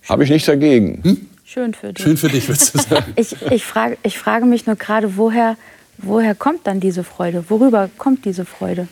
[0.09, 1.01] Habe ich nichts dagegen.
[1.03, 1.27] Hm?
[1.45, 2.05] Schön für dich.
[2.05, 3.13] Schön für dich, würdest du sagen.
[3.17, 5.57] ich, ich, frage, ich frage mich nur gerade, woher,
[5.99, 7.45] woher kommt dann diese Freude?
[7.49, 8.87] Worüber kommt diese Freude?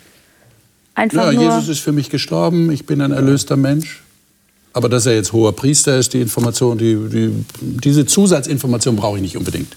[0.94, 4.02] Einfach ja, Jesus ist für mich gestorben, ich bin ein erlöster Mensch.
[4.78, 9.22] Aber dass er jetzt hoher Priester ist, die Information, die, die, diese Zusatzinformation brauche ich
[9.22, 9.74] nicht unbedingt.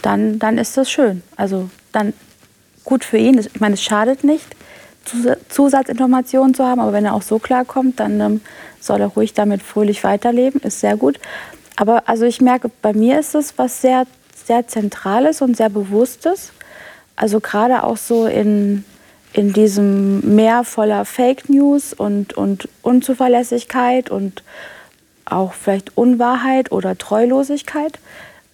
[0.00, 1.22] Dann, dann ist das schön.
[1.36, 2.14] Also dann
[2.84, 3.38] gut für ihn.
[3.38, 4.46] Ich meine, es schadet nicht,
[5.50, 8.40] Zusatzinformationen zu haben, aber wenn er auch so klarkommt, dann ähm,
[8.80, 10.62] soll er ruhig damit fröhlich weiterleben.
[10.62, 11.20] Ist sehr gut.
[11.76, 14.06] Aber also ich merke, bei mir ist es was sehr,
[14.46, 16.52] sehr Zentrales und sehr Bewusstes.
[17.14, 18.86] Also gerade auch so in,
[19.32, 24.42] in diesem Meer voller Fake News und, und Unzuverlässigkeit und
[25.24, 27.98] auch vielleicht Unwahrheit oder Treulosigkeit.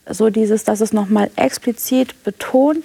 [0.08, 2.84] So dieses, dass es nochmal explizit betont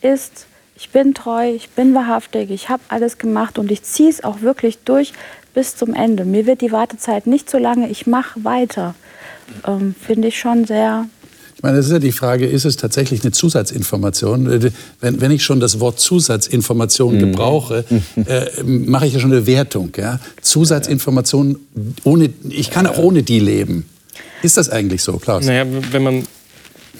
[0.00, 0.46] ist,
[0.78, 4.42] ich bin treu, ich bin wahrhaftig, ich habe alles gemacht und ich ziehe es auch
[4.42, 5.12] wirklich durch
[5.54, 6.24] bis zum Ende.
[6.26, 8.94] Mir wird die Wartezeit nicht so lange, ich mache weiter.
[9.66, 11.06] Ähm, Finde ich schon sehr,
[11.56, 14.52] ich meine, das ist ja die Frage, ist es tatsächlich eine Zusatzinformation?
[14.52, 17.18] Äh, wenn, wenn ich schon das Wort Zusatzinformation mhm.
[17.20, 17.84] gebrauche,
[18.26, 19.90] äh, mache ich ja schon eine Wertung.
[19.96, 20.20] Ja?
[20.42, 21.56] Zusatzinformation,
[22.04, 23.88] ohne, ich kann auch ohne die leben.
[24.42, 25.46] Ist das eigentlich so, Klaus?
[25.46, 26.26] Naja, wenn man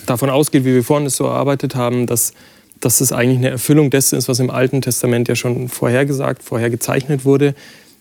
[0.06, 2.32] davon ausgeht, wie wir vorhin es so erarbeitet haben, dass,
[2.80, 7.26] dass es eigentlich eine Erfüllung dessen ist, was im Alten Testament ja schon vorhergesagt, vorhergezeichnet
[7.26, 7.54] wurde,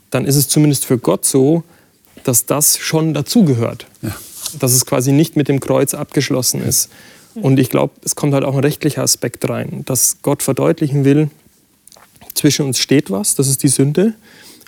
[0.09, 1.63] dann ist es zumindest für Gott so,
[2.23, 3.87] dass das schon dazugehört.
[4.01, 4.15] Ja
[4.59, 6.89] dass es quasi nicht mit dem Kreuz abgeschlossen ist.
[7.35, 11.29] Und ich glaube, es kommt halt auch ein rechtlicher Aspekt rein, dass Gott verdeutlichen will,
[12.33, 14.13] zwischen uns steht was, das ist die Sünde.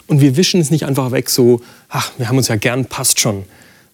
[0.08, 3.20] Und wir wischen es nicht einfach weg, so, ach, wir haben uns ja gern, passt
[3.20, 3.44] schon.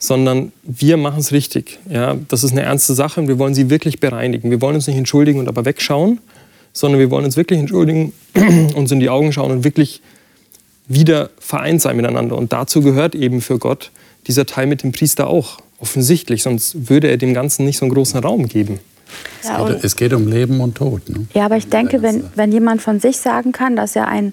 [0.04, 1.80] sondern wir machen es richtig.
[1.90, 4.52] Ja, das ist eine ernste Sache und wir wollen sie wirklich bereinigen.
[4.52, 6.20] Wir wollen uns nicht entschuldigen und aber wegschauen,
[6.74, 8.12] sondern wir wollen uns wirklich entschuldigen,
[8.76, 10.02] uns in die Augen schauen und wirklich
[10.90, 12.36] wieder vereint sein miteinander.
[12.36, 13.92] Und dazu gehört eben für Gott
[14.28, 15.60] dieser Teil mit dem Priester auch.
[15.84, 18.80] Offensichtlich, sonst würde er dem Ganzen nicht so einen großen Raum geben.
[19.44, 21.10] Ja, es, geht, es, geht, um Leben und Tod.
[21.10, 21.28] Ne?
[21.34, 24.32] Ja, aber ich denke, wenn, wenn jemand von sich sagen kann, dass er ein,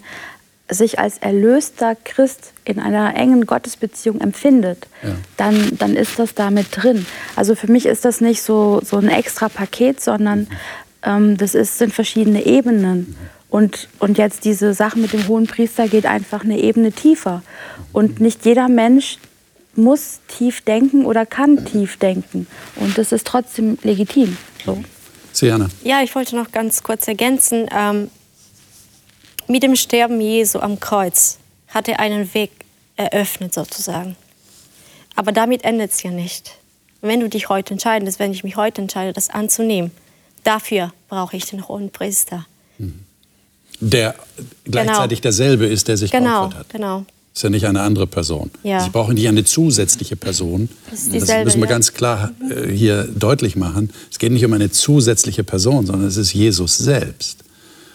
[0.71, 5.17] sich als erlöster Christ in einer engen Gottesbeziehung empfindet, ja.
[5.37, 7.05] dann, dann ist das damit drin.
[7.35, 10.47] Also für mich ist das nicht so, so ein extra Paket, sondern
[11.03, 13.17] ähm, das ist, sind verschiedene Ebenen.
[13.49, 17.43] Und, und jetzt diese Sache mit dem hohen Priester geht einfach eine Ebene tiefer.
[17.93, 19.19] Und nicht jeder Mensch
[19.77, 22.47] muss tief denken oder kann tief denken.
[22.77, 24.37] Und das ist trotzdem legitim.
[24.65, 24.83] So.
[25.33, 25.69] Siana.
[25.85, 27.69] Ja, ich wollte noch ganz kurz ergänzen.
[27.75, 28.11] Ähm,
[29.47, 32.51] mit dem Sterben Jesu am Kreuz hat er einen Weg
[32.97, 34.17] eröffnet sozusagen.
[35.17, 36.57] Aber damit endet es ja nicht.
[37.01, 39.91] Wenn du dich heute entscheidest, wenn ich mich heute entscheide, das anzunehmen,
[40.45, 42.47] dafür brauche ich den hohen Priester.
[42.79, 43.05] Mhm.
[43.81, 44.15] Der
[44.65, 45.23] gleichzeitig genau.
[45.23, 46.69] derselbe ist, der sich genau, geopfert hat.
[46.71, 47.07] Genau.
[47.41, 48.51] Ist ja nicht eine andere Person.
[48.65, 48.81] Ja.
[48.81, 50.69] Sie brauchen nicht eine zusätzliche Person.
[50.91, 51.71] Das, das müssen wir ja.
[51.71, 53.89] ganz klar äh, hier deutlich machen.
[54.11, 57.39] Es geht nicht um eine zusätzliche Person, sondern es ist Jesus selbst.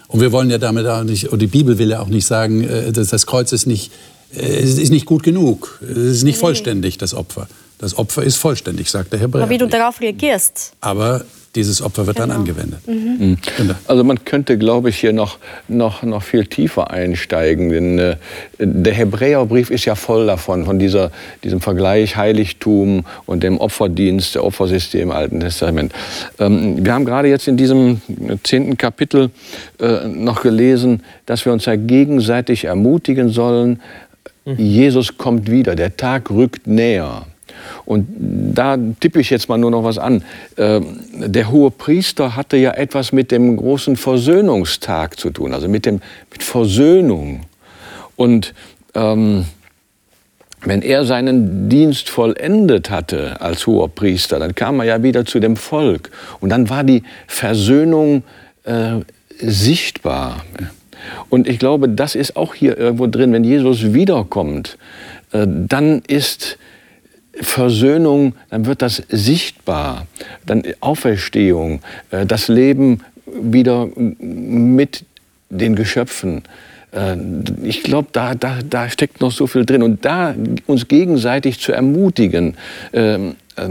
[0.07, 2.63] Und wir wollen ja damit auch nicht, und die Bibel will ja auch nicht sagen,
[2.63, 3.91] äh, dass das Kreuz ist nicht,
[4.35, 5.79] äh, ist nicht gut genug.
[5.87, 7.47] Es ist nicht vollständig, das Opfer.
[7.77, 9.43] Das Opfer ist vollständig, sagt der Hebräer.
[9.43, 10.71] Aber wie du darauf reagierst.
[10.81, 11.23] Aber
[11.55, 12.27] dieses Opfer wird genau.
[12.27, 12.79] dann angewendet.
[12.87, 13.37] Mhm.
[13.57, 13.75] Mhm.
[13.87, 15.37] Also man könnte, glaube ich, hier noch,
[15.67, 17.69] noch, noch viel tiefer einsteigen.
[17.69, 18.17] Denn äh,
[18.59, 21.11] der Hebräerbrief ist ja voll davon, von dieser,
[21.43, 25.93] diesem Vergleich Heiligtum und dem Opferdienst, der Opfersystem im Alten Testament.
[26.39, 28.01] Ähm, wir haben gerade jetzt in diesem
[28.43, 29.29] zehnten Kapitel
[29.79, 33.81] äh, noch gelesen, dass wir uns ja gegenseitig ermutigen sollen.
[34.45, 34.55] Mhm.
[34.57, 37.25] Jesus kommt wieder, der Tag rückt näher.
[37.86, 38.07] Und
[38.53, 40.24] da tippe ich jetzt mal nur noch was an.
[40.57, 45.86] Ähm, der hohe Priester hatte ja etwas mit dem großen Versöhnungstag zu tun, also mit,
[45.86, 46.01] dem,
[46.32, 47.41] mit Versöhnung.
[48.16, 48.53] Und
[48.93, 49.45] ähm,
[50.66, 55.39] wenn er seinen Dienst vollendet hatte als hoher Priester, dann kam er ja wieder zu
[55.39, 56.09] dem Volk.
[56.39, 58.24] Und dann war die Versöhnung
[58.63, 59.01] äh,
[59.39, 60.43] sichtbar.
[61.30, 63.32] Und ich glaube, das ist auch hier irgendwo drin.
[63.32, 64.78] Wenn Jesus wiederkommt,
[65.32, 66.57] äh, dann ist
[67.41, 70.07] Versöhnung, dann wird das sichtbar,
[70.45, 71.81] dann Auferstehung,
[72.11, 75.03] äh, das Leben wieder mit
[75.49, 76.43] den Geschöpfen.
[76.91, 77.17] Äh,
[77.63, 79.83] ich glaube, da, da, da steckt noch so viel drin.
[79.83, 82.55] Und da uns gegenseitig zu ermutigen,
[82.93, 83.63] ähm, äh,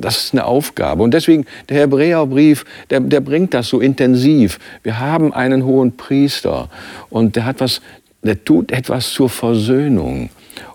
[0.00, 1.02] das ist eine Aufgabe.
[1.02, 4.58] Und deswegen, der Hebräerbrief, der, der bringt das so intensiv.
[4.82, 6.68] Wir haben einen hohen Priester
[7.10, 7.80] und der hat was,
[8.22, 10.30] der tut etwas zur Versöhnung.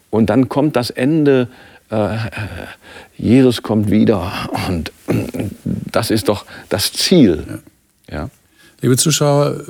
[0.10, 1.50] Und dann kommt das Ende
[3.18, 4.92] Jesus kommt wieder und
[5.92, 7.62] das ist doch das Ziel.
[8.10, 8.16] Ja.
[8.16, 8.30] ja.
[8.82, 9.62] Liebe Zuschauer,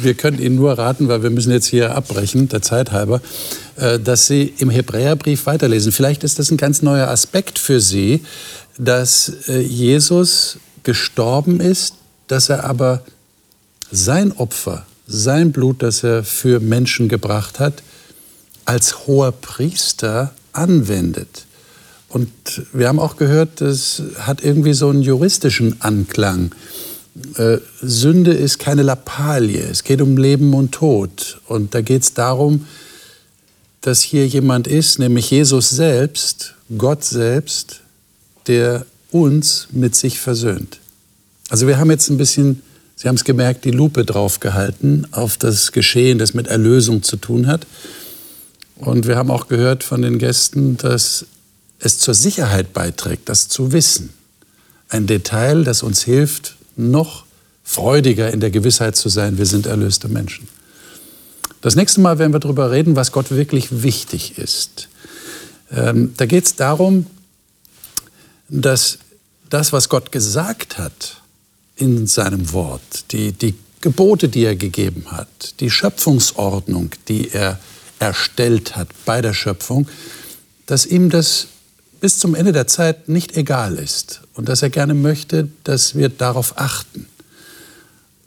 [0.00, 3.20] wir können Ihnen nur raten, weil wir müssen jetzt hier abbrechen, der Zeit halber,
[3.76, 5.92] äh, dass Sie im Hebräerbrief weiterlesen.
[5.92, 8.24] Vielleicht ist das ein ganz neuer Aspekt für Sie,
[8.76, 11.94] dass äh, Jesus gestorben ist,
[12.26, 13.02] dass er aber
[13.92, 17.84] sein Opfer, sein Blut, das er für Menschen gebracht hat,
[18.64, 21.46] als hoher Priester anwendet.
[22.10, 22.30] Und
[22.72, 26.52] wir haben auch gehört, das hat irgendwie so einen juristischen Anklang.
[27.36, 31.40] Äh, Sünde ist keine Lappalie, es geht um Leben und Tod.
[31.46, 32.66] Und da geht es darum,
[33.80, 37.80] dass hier jemand ist, nämlich Jesus selbst, Gott selbst,
[38.48, 40.80] der uns mit sich versöhnt.
[41.48, 42.62] Also wir haben jetzt ein bisschen,
[42.96, 47.46] Sie haben es gemerkt, die Lupe draufgehalten auf das Geschehen, das mit Erlösung zu tun
[47.46, 47.66] hat.
[48.76, 51.26] Und wir haben auch gehört von den Gästen, dass
[51.80, 54.10] es zur Sicherheit beiträgt, das zu wissen.
[54.88, 57.24] Ein Detail, das uns hilft, noch
[57.64, 60.48] freudiger in der Gewissheit zu sein, wir sind erlöste Menschen.
[61.60, 64.88] Das nächste Mal werden wir darüber reden, was Gott wirklich wichtig ist.
[65.70, 67.06] Ähm, da geht es darum,
[68.48, 68.98] dass
[69.48, 71.20] das, was Gott gesagt hat
[71.76, 77.58] in seinem Wort, die, die Gebote, die er gegeben hat, die Schöpfungsordnung, die er
[77.98, 79.88] erstellt hat bei der Schöpfung,
[80.66, 81.46] dass ihm das
[82.00, 86.08] bis zum Ende der Zeit nicht egal ist und dass er gerne möchte, dass wir
[86.08, 87.06] darauf achten.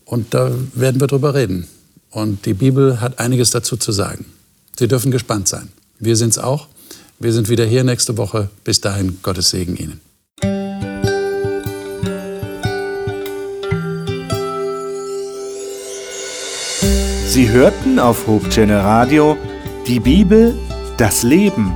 [0.06, 1.68] Und da werden wir drüber reden.
[2.12, 4.26] Und die Bibel hat einiges dazu zu sagen.
[4.78, 5.70] Sie dürfen gespannt sein.
[6.00, 6.68] Wir sind es auch.
[7.20, 8.50] Wir sind wieder hier nächste Woche.
[8.64, 10.02] Bis dahin, Gottes Segen Ihnen.
[17.28, 19.36] Sie hörten auf Hope Radio
[19.88, 20.56] die Bibel,
[20.98, 21.76] das Leben